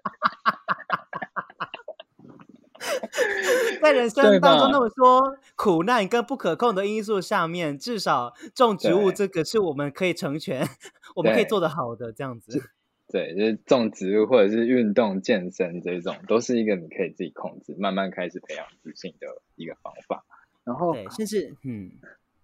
[3.81, 10.67] 在人生当中那么多苦难跟不可控的因素下面，至少种植物这个是我们可以成全，
[11.15, 12.71] 我们可以做得好的这样子。
[13.07, 20.23] 对，就是种植物或者是运动健身这种，都是一个你可以自己控制，慢慢开始培养自信的一个方法。
[20.63, 21.91] 然后，甚至嗯，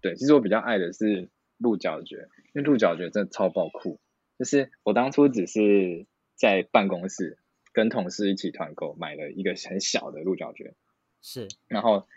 [0.00, 2.16] 对，其实我比较爱的是鹿角蕨，
[2.52, 3.98] 因为鹿角蕨真的超爆酷。
[4.38, 7.38] 就是我当初只是在办公室。
[7.70, 10.74] 跟同事一起团购买了一个很小的鹿角蕨，
[11.22, 12.08] 是，然后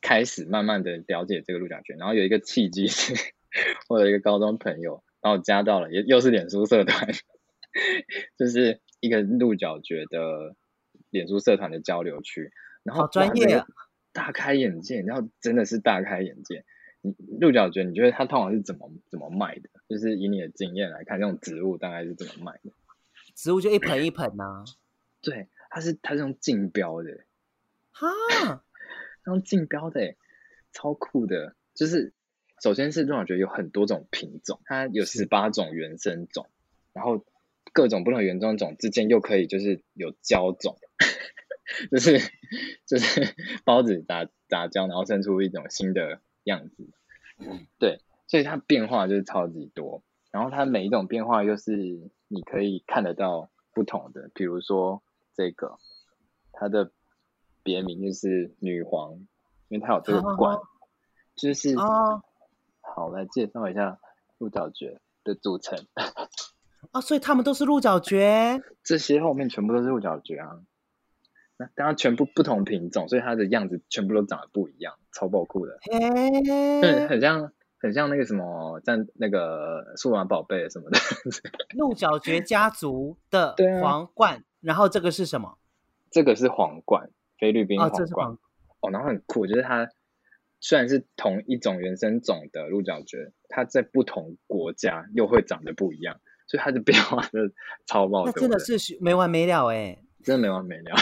[0.00, 3.14] 开始慢慢的了解这个鹿角蕨，然后有一个契机是，
[3.88, 7.08] 我有一个高中朋友然后加到了，也又是脸书社团，
[8.38, 10.54] 就是一个鹿角蕨的
[11.10, 12.52] 脸书社团的交流区，
[12.84, 13.66] 然后好专业啊，
[14.12, 16.64] 大开眼界，然后真的是大开眼界。
[17.02, 19.68] 你鹿角蕨，你觉得它通常是怎么怎么卖的？
[19.88, 22.70] 就是以你的经验来看，这种植物大概是怎么卖的？
[23.34, 24.64] 植物就一盆一盆呐、啊。
[25.20, 27.24] 对，它是它是用竞标的。
[27.90, 28.08] 哈，
[29.26, 30.14] 用竞标的，
[30.72, 31.56] 超酷的。
[31.74, 32.12] 就是
[32.62, 36.48] 首先是鹿角蕨有很多种品种，它有十八种原生种，
[36.92, 37.26] 然后
[37.72, 40.78] 各种不同原生种之间又可以就是有交种，
[41.90, 42.20] 就是
[42.86, 43.34] 就是
[43.64, 46.20] 孢子杂杂交，然后生出一种新的。
[46.44, 46.88] 样子，
[47.78, 55.02] 对，所以它变化就是超级多，然后它每一种变化又是你可以看得到不同的，比如说
[55.34, 55.78] 这个，
[56.52, 56.90] 它的
[57.62, 59.14] 别名就是女皇，
[59.68, 60.62] 因为它有这个冠，啊、
[61.36, 62.22] 就是哦，
[62.80, 63.98] 好，来介绍一下
[64.38, 65.78] 鹿角蕨的组成。
[66.90, 70.60] 啊， 所以它们都是鹿角蕨，这些后面全部都是鹿角蕨啊。
[71.76, 75.78] 当然全部不同品种，所以它的样子全部都长得不一样，超爆酷的。
[76.80, 80.98] 对，很像很像那个什么，像那个数码宝贝什么的。
[81.76, 85.56] 鹿角蕨家族的 皇冠，啊、然后这个是什么？
[86.10, 88.02] 这个是皇冠，菲律宾皇冠。
[88.02, 88.38] 哦，皇冠。
[88.80, 89.88] 哦，然后很酷，就是它
[90.58, 97.54] 虽然是同一种原生种的鹿角蕨，它在不同国家又会长得不一样，所以它的变化是
[97.86, 98.32] 超爆的。
[98.34, 99.98] 那真的是没完没了哎。
[100.24, 100.96] 真的没完没了，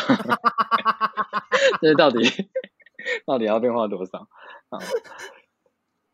[1.80, 2.22] 这是到底
[3.26, 4.28] 到底要变化多少
[4.70, 4.78] 啊？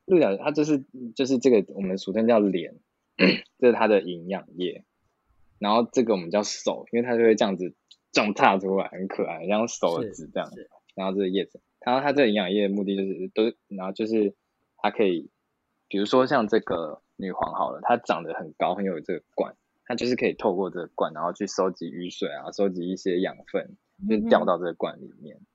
[0.04, 0.84] 鹿角它就是
[1.14, 2.76] 就是这个我们俗称叫脸，
[3.58, 4.84] 这是它的营养液，
[5.58, 7.74] 然后这个我们叫手，因为它就会这样子
[8.12, 10.50] 状踏出来，很可爱，像手指这样。
[10.94, 14.34] 然后这个叶子，然后它这个营养液的目的就是都，然后就是
[14.78, 15.28] 它可以，
[15.88, 19.56] 比如说像这个女皇好了，它长得很高，很有这个冠。
[19.86, 23.76] 它就是可以透过这个罐，然后去收集雨水啊，收集一些养分，
[24.08, 25.36] 就掉到这个罐里面。
[25.36, 25.46] 嗯、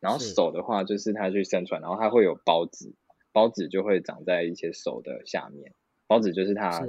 [0.00, 2.94] 然后手的话，就是它去生存，然后它会有孢子，
[3.32, 5.72] 孢子就会长在一些手的下面。
[6.06, 6.86] 孢子就是它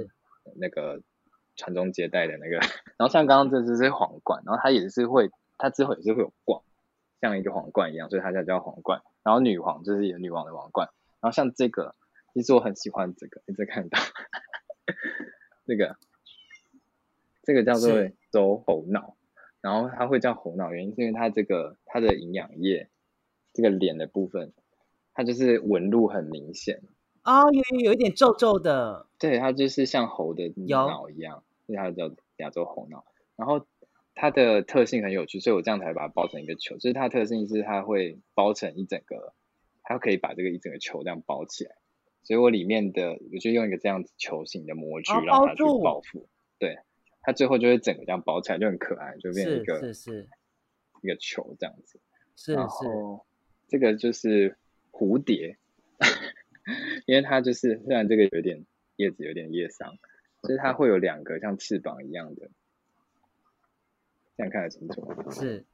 [0.56, 1.00] 那个
[1.56, 2.56] 传宗接代的那个。
[2.58, 6.60] 然后像刚刚这只是皇冠，然后它也是会，它之后也是会有冠，
[7.22, 9.00] 像一个皇冠一样，所以它才叫皇冠。
[9.22, 10.90] 然后女皇就是有女王的王冠。
[11.22, 11.94] 然后像这个，
[12.34, 13.98] 其实我很喜欢这个，一直看到
[15.66, 15.96] 这个。
[17.42, 17.90] 这个叫做
[18.30, 19.16] 周猴脑，
[19.60, 22.88] 然后它会叫猴脑，原因是因为它这个它的营养液，
[23.52, 24.52] 这个脸的部分，
[25.14, 26.82] 它就是纹路很明显。
[27.22, 33.04] 啊、哦，有有有一点皱皱的，对，它就是像猴的脑一样，所以它叫亚洲猴脑。
[33.36, 33.66] 然后
[34.14, 39.34] 它的特性很有趣，所以我这样才把它包成一个球，就是它的特性是它会包成一整个，
[39.82, 41.76] 它可以把这个一整个球这样包起来，
[42.22, 46.24] 所以我里面的我就用一个这样子球形的模具让它去包覆，
[46.58, 46.78] 对。
[47.22, 50.28] 它最后就会整个这样包起来，就很可爱，就变成一个是是
[51.02, 52.00] 一个球这样子。
[52.34, 53.26] 是然后
[53.68, 54.56] 这个就是
[54.90, 55.58] 蝴蝶，
[57.06, 58.64] 因为它就是虽然这个有点
[58.96, 59.98] 叶子有点叶伤，
[60.42, 62.48] 就是它会有两个像翅膀一样的，
[64.36, 65.30] 这样看得清楚吗？
[65.30, 65.66] 是，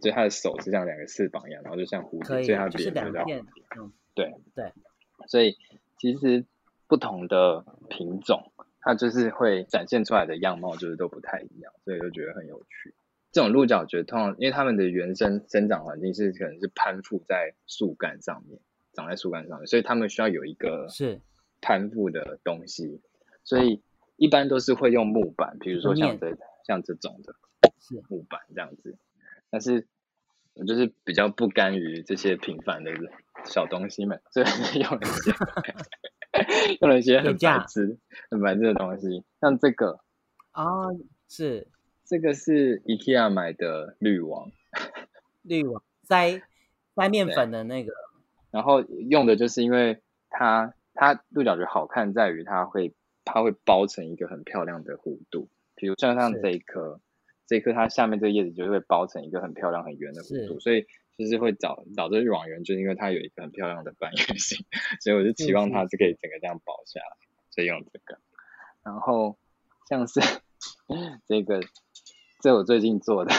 [0.00, 3.44] 就它的手是像两个翅膀一样，然后就像蝴蝶，所以它的脸就叫蝴蝶。
[3.76, 4.72] 嗯，对对，
[5.26, 5.58] 所以
[5.98, 6.44] 其实
[6.86, 8.52] 不同的品种。
[8.84, 12.94] 它就是会展现出来的样貌，就是都不太一样，所以就觉得很有趣。
[13.32, 18.60] 这种鹿角蕨通常，因为它们的原生生长环境是可能是攀附在树干上面，
[18.92, 21.18] 长在树干上面，所以它们需要有一个是
[21.62, 23.00] 攀附的东西，
[23.42, 23.82] 所以
[24.16, 27.34] 一般都是会用木板，比如说像这像这种的
[28.10, 28.98] 木板这样子。
[29.48, 29.86] 但是
[30.52, 32.92] 我就是比较不甘于这些平凡的
[33.46, 34.46] 小东西们，所以
[34.80, 35.32] 用一些。
[36.80, 37.96] 用了一些很白痴、
[38.30, 40.00] 很白痴的东西，像这个
[40.52, 40.64] 啊，
[41.28, 41.68] 是。
[42.04, 44.50] 这个是 IKEA 买的滤网，
[45.42, 46.42] 滤网塞
[46.94, 47.94] 塞面粉的那个，
[48.50, 57.00] 然后用的就是因为它它鹿角蕨好看在于它会它会包成一个很漂亮的弧度，比如像像这一颗，
[57.46, 60.86] 这一颗它下面这个叶子就会包成一个很漂亮很圆的弧度，所以。
[61.16, 64.64] 就是会找找这个网员，就是因为它有一个很漂亮的半月形，
[65.00, 67.16] 所以我就期望它是可以整个这样保下来，
[67.50, 68.18] 所以用这个。
[68.82, 69.38] 然后
[69.88, 70.20] 像是
[71.26, 71.60] 这个，
[72.40, 73.32] 这我最近做的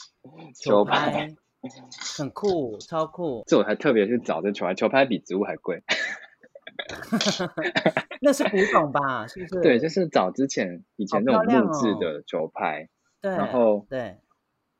[0.62, 1.34] 球拍，
[2.16, 3.42] 很酷，超酷。
[3.46, 5.82] 这我还特别去找这球拍，球拍比植物还贵。
[8.20, 9.26] 那是古董吧？
[9.26, 9.62] 是不是？
[9.62, 12.88] 对，就是找之前以前那种木质的球拍，
[13.20, 14.18] 对，然后对。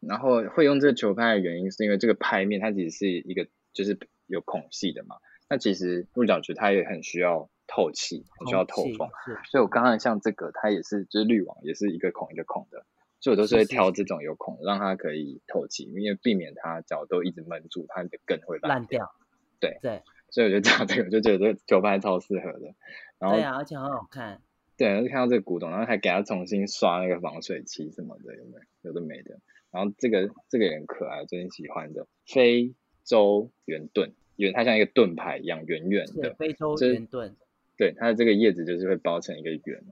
[0.09, 5.17] 然后会用这个球拍的原因，是因为这个拍面它其实是一个就是有孔隙的嘛。
[5.49, 9.09] 那其实鹿角蕨它也很需要透气，很需要透风。
[9.51, 12.87] 所以我刚刚像这个，它也是就是滤网，也是一个孔一个孔的，
[13.21, 19.15] 所以我都是会挑这种有孔，让它可以透气，因为避免它脚都一直闷住，它的根会烂掉。
[19.61, 22.75] 对对，所以我就找这个，我就觉得这个球拍超适合的。
[23.19, 24.41] 然后对啊，而且很好看。
[24.77, 28.53] 对，就看到这个古董，然后还给它重新刷那个防水漆什么的，有没
[28.83, 28.91] 有？
[28.91, 29.39] 有的没的。
[29.75, 32.73] 然后这个这个也很可爱，我最近喜欢的非
[33.03, 36.33] 洲圆盾，因为它像一个盾牌一样圆圆的。
[36.35, 37.35] 非洲圆盾。
[37.77, 39.83] 对，它的这个叶子就是会包成一个圆，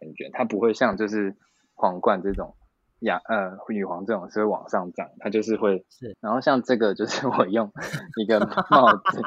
[0.00, 1.36] 很圆，它不会像就是
[1.74, 2.54] 皇冠这种，
[3.00, 5.84] 呀呃女皇这种是会往上长，它就是会。
[5.90, 6.16] 是。
[6.22, 7.70] 然后像这个就是 我用
[8.16, 8.40] 一个
[8.72, 9.22] 帽子。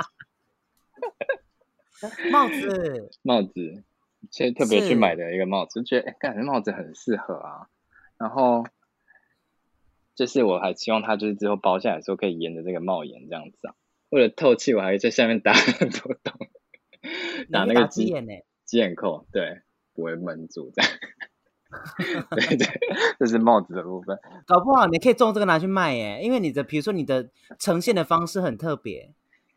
[2.32, 3.12] 帽子。
[3.22, 3.84] 帽子，
[4.32, 7.68] 其实特别去买的一个帽子，就觉得哎，感觉帽子很适合啊。
[8.18, 8.66] 然后。
[10.16, 13.74] 就是我还希望它就是之后包下来的时候可以沿着这个帽檐这样子啊，
[14.10, 16.34] 为了透气，我还在下面打很多洞，
[17.52, 18.34] 打那个鸡眼呢，
[18.64, 19.62] 鸡眼扣，对，
[19.94, 20.92] 不会闷住这样。
[22.30, 22.68] 对对，
[23.18, 24.20] 这是帽子的部分。
[24.46, 29.16] 搞不好你可以种这个拿去卖耶，因为你的比如说你的呈现的方式很特别。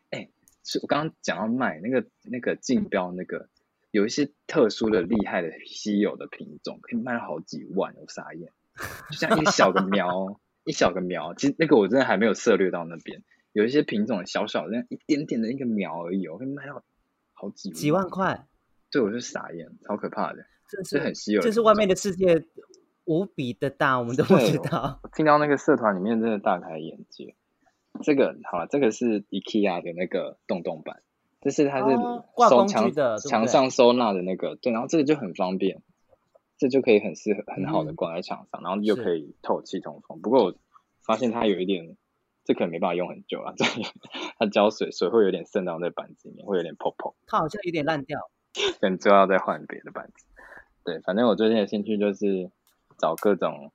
[0.09, 0.27] 哎，
[0.63, 3.49] 是我刚刚讲到卖那个那个竞标那个，
[3.91, 8.51] 有一些特殊的厉害的稀有的品种，可以卖好几万，我傻眼，
[9.11, 10.39] 就像一个小的 苗。
[10.67, 16.83] 一小个苗，其实那个我真的还没有涉略到那边，有一些品种小小的，那一点点的一个苗而已，我可以卖到
[17.33, 18.45] 好几万几万块，
[18.91, 22.45] 对，我就傻眼，超可怕的，这是很稀有的，这是外面的世界
[23.05, 24.99] 无比的大，我们都不知道。
[25.15, 27.35] 听到那个社团里面真的大开眼界。
[28.03, 31.01] 这个好了，这个是 IKEA 的那个洞洞板，
[31.41, 31.95] 这是它是
[32.35, 35.81] 挂工具的，墙上收纳的那个，对，然后这个就很方便。
[36.57, 40.19] 这就可以很适合很好的挂在墙上，嗯，然后又可以透气通风。
[40.21, 40.55] 不过我
[41.05, 41.95] 发现它有一点，
[42.43, 43.53] 这可能没办法用很久啊。
[43.57, 43.65] 这
[44.39, 47.15] 它浇水，水会有点渗到那板子里面，会有点泡泡。
[47.27, 48.19] 它好像有点烂掉，
[48.79, 50.25] 可能就要再换别的板子。
[50.83, 52.49] 对，反正我最近的兴趣就是
[52.97, 53.71] 找各种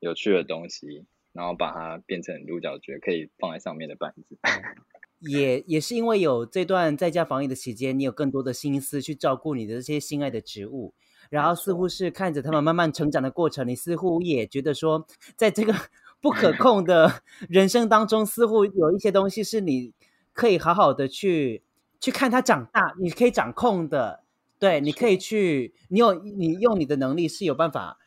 [0.00, 4.38] 有趣的东西，然后把它变成鹿角蕨，可以放在上面的板子。
[5.20, 10.92] 也也是因为有这段在家防疫的期间，你有更多的心思去照顾你的这些心爱的植物。
[11.30, 15.06] 然后似乎是看着他们慢慢成长的过程，你似乎也觉得说，
[15.36, 15.74] 在这个
[16.20, 19.92] 不可控的 人生当中，似乎有一些东西是你
[20.32, 21.62] 可以好好的去
[22.00, 24.24] 去看他长大，你可以掌控的，
[24.58, 27.98] 对，你可以去，你有你用你的能力是有办法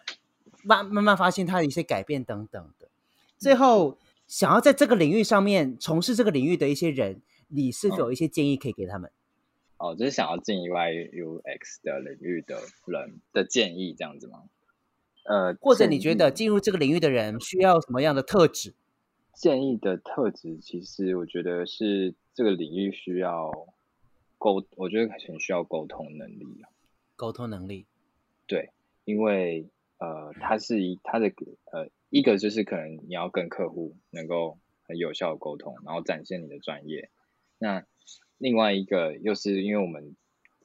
[0.64, 2.90] 慢慢慢发现他的一些改变等等的。
[3.38, 9.12] 最后，想要在这个领域上面从事这个领域的一些人，你是否有一些建议可以给他们？
[9.78, 14.44] 哦，就是想要进 UI UX 的领域的人的建议这样子吗？
[15.26, 18.74] 呃，或者你觉得进入这个领域的人需要什么样的特质？
[19.34, 23.52] 建议的特质，其实我觉得是这个领域需要
[24.40, 26.46] 沟，我觉得很需要沟通能力。
[27.16, 27.86] 沟通能力，
[28.48, 28.72] 对，
[29.06, 29.70] 因为
[30.00, 31.28] 呃，它是一它的
[31.72, 37.10] 呃，一个就是可能你要跟客户能够很有效的沟通，然后展现你的专业。
[37.60, 37.86] 那
[38.38, 40.16] 另外一个又是因为我们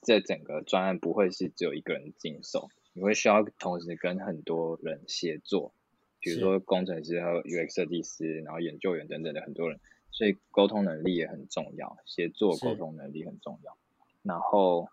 [0.03, 5.73] 这整个专案不会是只有一个人经手，你会需要同时跟很多人协作，
[6.20, 13.79] 比如说工程师和 UX 设计师，然后研究员等等的很多人，所以沟通能力也很重要，协作沟通能力很重要。
[14.23, 14.89] 然后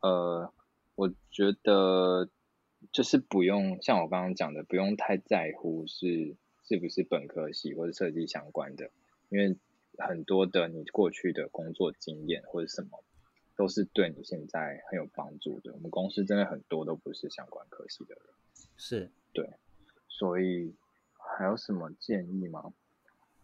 [0.00, 0.50] 呃，
[0.94, 2.30] 我觉得
[2.92, 6.34] 就是不用像我刚刚讲的，不用太在乎是
[6.64, 8.90] 是不是本科系或者设计相关的，
[9.28, 9.56] 因为。
[9.98, 13.02] 很多的你过去的工作经验或者什么，
[13.56, 15.72] 都是对你现在很有帮助的。
[15.72, 18.24] 我们公司真的很多都不是相关科系的人，
[18.76, 19.50] 是对，
[20.08, 20.74] 所以
[21.36, 22.72] 还有什么建议吗？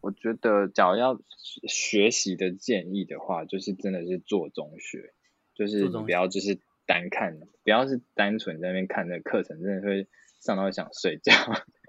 [0.01, 1.21] 我觉得，假如要
[1.69, 5.15] 学习的建议的话，就是真的是做中学，
[5.55, 10.09] 就是你不要就是单看，不要是单纯在那边看那个课程，真的会
[10.41, 11.33] 上到想睡觉，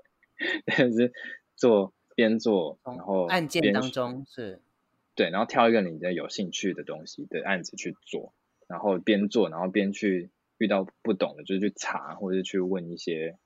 [0.65, 1.11] 但是
[1.55, 1.93] 做。
[2.15, 4.59] 边做，然后案件当中是，
[5.15, 8.33] 对，然后挑一个你的有兴趣的东西的案子去做，
[8.67, 13.37] 然后边做，然后边去遇到不懂的，就去查或者是去问一些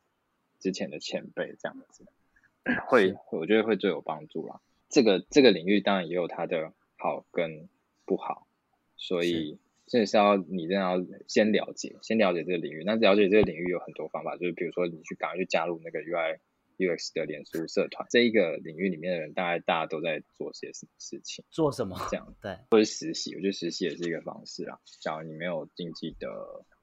[0.60, 2.06] 之前的前辈，这样子
[2.88, 4.60] 会，会我觉得会最有帮助啦。
[4.89, 7.69] 这个这个领域当然也有它的好跟
[8.06, 8.48] 不好，
[8.95, 12.84] 所以这是要你真的要先了解，先了解这个领域。
[12.85, 16.39] 那了解这个领域有很多方法，就是比如说你去赶快去加入那个 UI。
[16.77, 21.43] UX 的脸书社团，这一个领域里面的人，大概大家都在做些什么事情？
[21.49, 21.97] 做什么？
[22.09, 24.79] 这样对，或者实习，我觉得实习也是一个方式啊。
[25.01, 26.27] 假如你没有经济的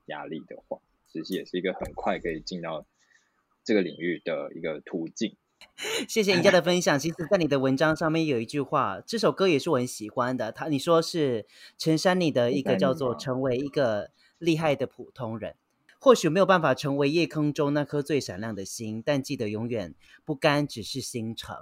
[0.07, 0.79] 压力的话，
[1.13, 2.85] 实习也是一个很快可以进到
[3.63, 5.37] 这个领域的一个途径。
[6.09, 6.99] 谢谢人家的分享。
[6.99, 10.53] 其实，在你的文章上面有一句话，这首歌也是我很喜欢的。
[10.53, 11.47] 他你说是
[11.79, 15.53] 陈珊妮的一个叫做《成为一个厉害的普通人》。
[16.05, 21.57] 或许没有办法成为夜空中那颗最闪亮的星，但记得永远不甘只是星辰。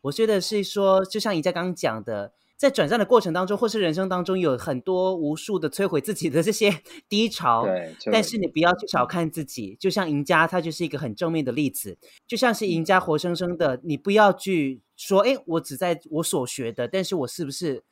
[0.00, 2.32] 我觉得是说，就像宜家刚刚讲的。
[2.56, 7.64] 在转战的过程当中，或是人生当中，有很多无数的摧毁自己的这些 低潮。
[7.64, 11.96] 对，但是你不要去小看自己，就像赢家，他就是一个很正面的例子。
[12.26, 17.84] 就像是赢家活生生的，你不要去说，哎，我只在我所学的，但是我是不是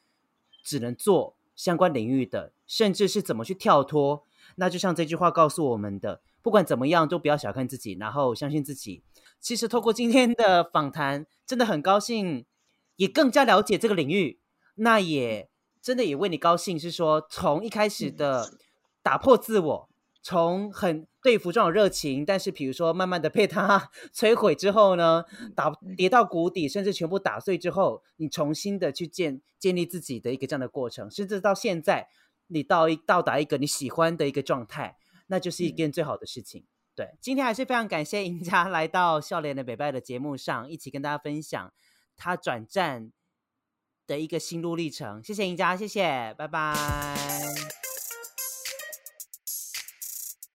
[0.65, 4.25] 只能做相关领域的，甚至是怎么去跳脱？
[4.57, 9.03] 那就像这句话告诉我们的，不管怎么样，都不要小看自己，然后相信自己。
[9.41, 12.47] 其实透过今天的访谈，真的很高兴，
[12.97, 14.41] 也更加了解这个领域。
[14.77, 15.49] 那也
[15.83, 18.59] 真的也为你高兴，是说从一开始的
[19.03, 19.89] 打破自我，
[20.23, 25.25] 从很对服装有热情，但是比如说慢慢的被它 摧毁之后呢，
[25.55, 32.09] 打跌到谷底，甚至全部打碎之后，你重新的去建建立自己的一个这样的过程，甚至到现在
[32.55, 36.65] 你到一到达一个你喜欢的一个状态，那就是一件最好的事情。
[36.95, 41.73] 对，今天还是非常感谢赢家 来到笑脸的北拜的节目上，一起跟大家分享
[42.17, 43.11] 他转战
[44.07, 47.54] 的一个心路历程，谢谢赢家，谢谢，拜拜。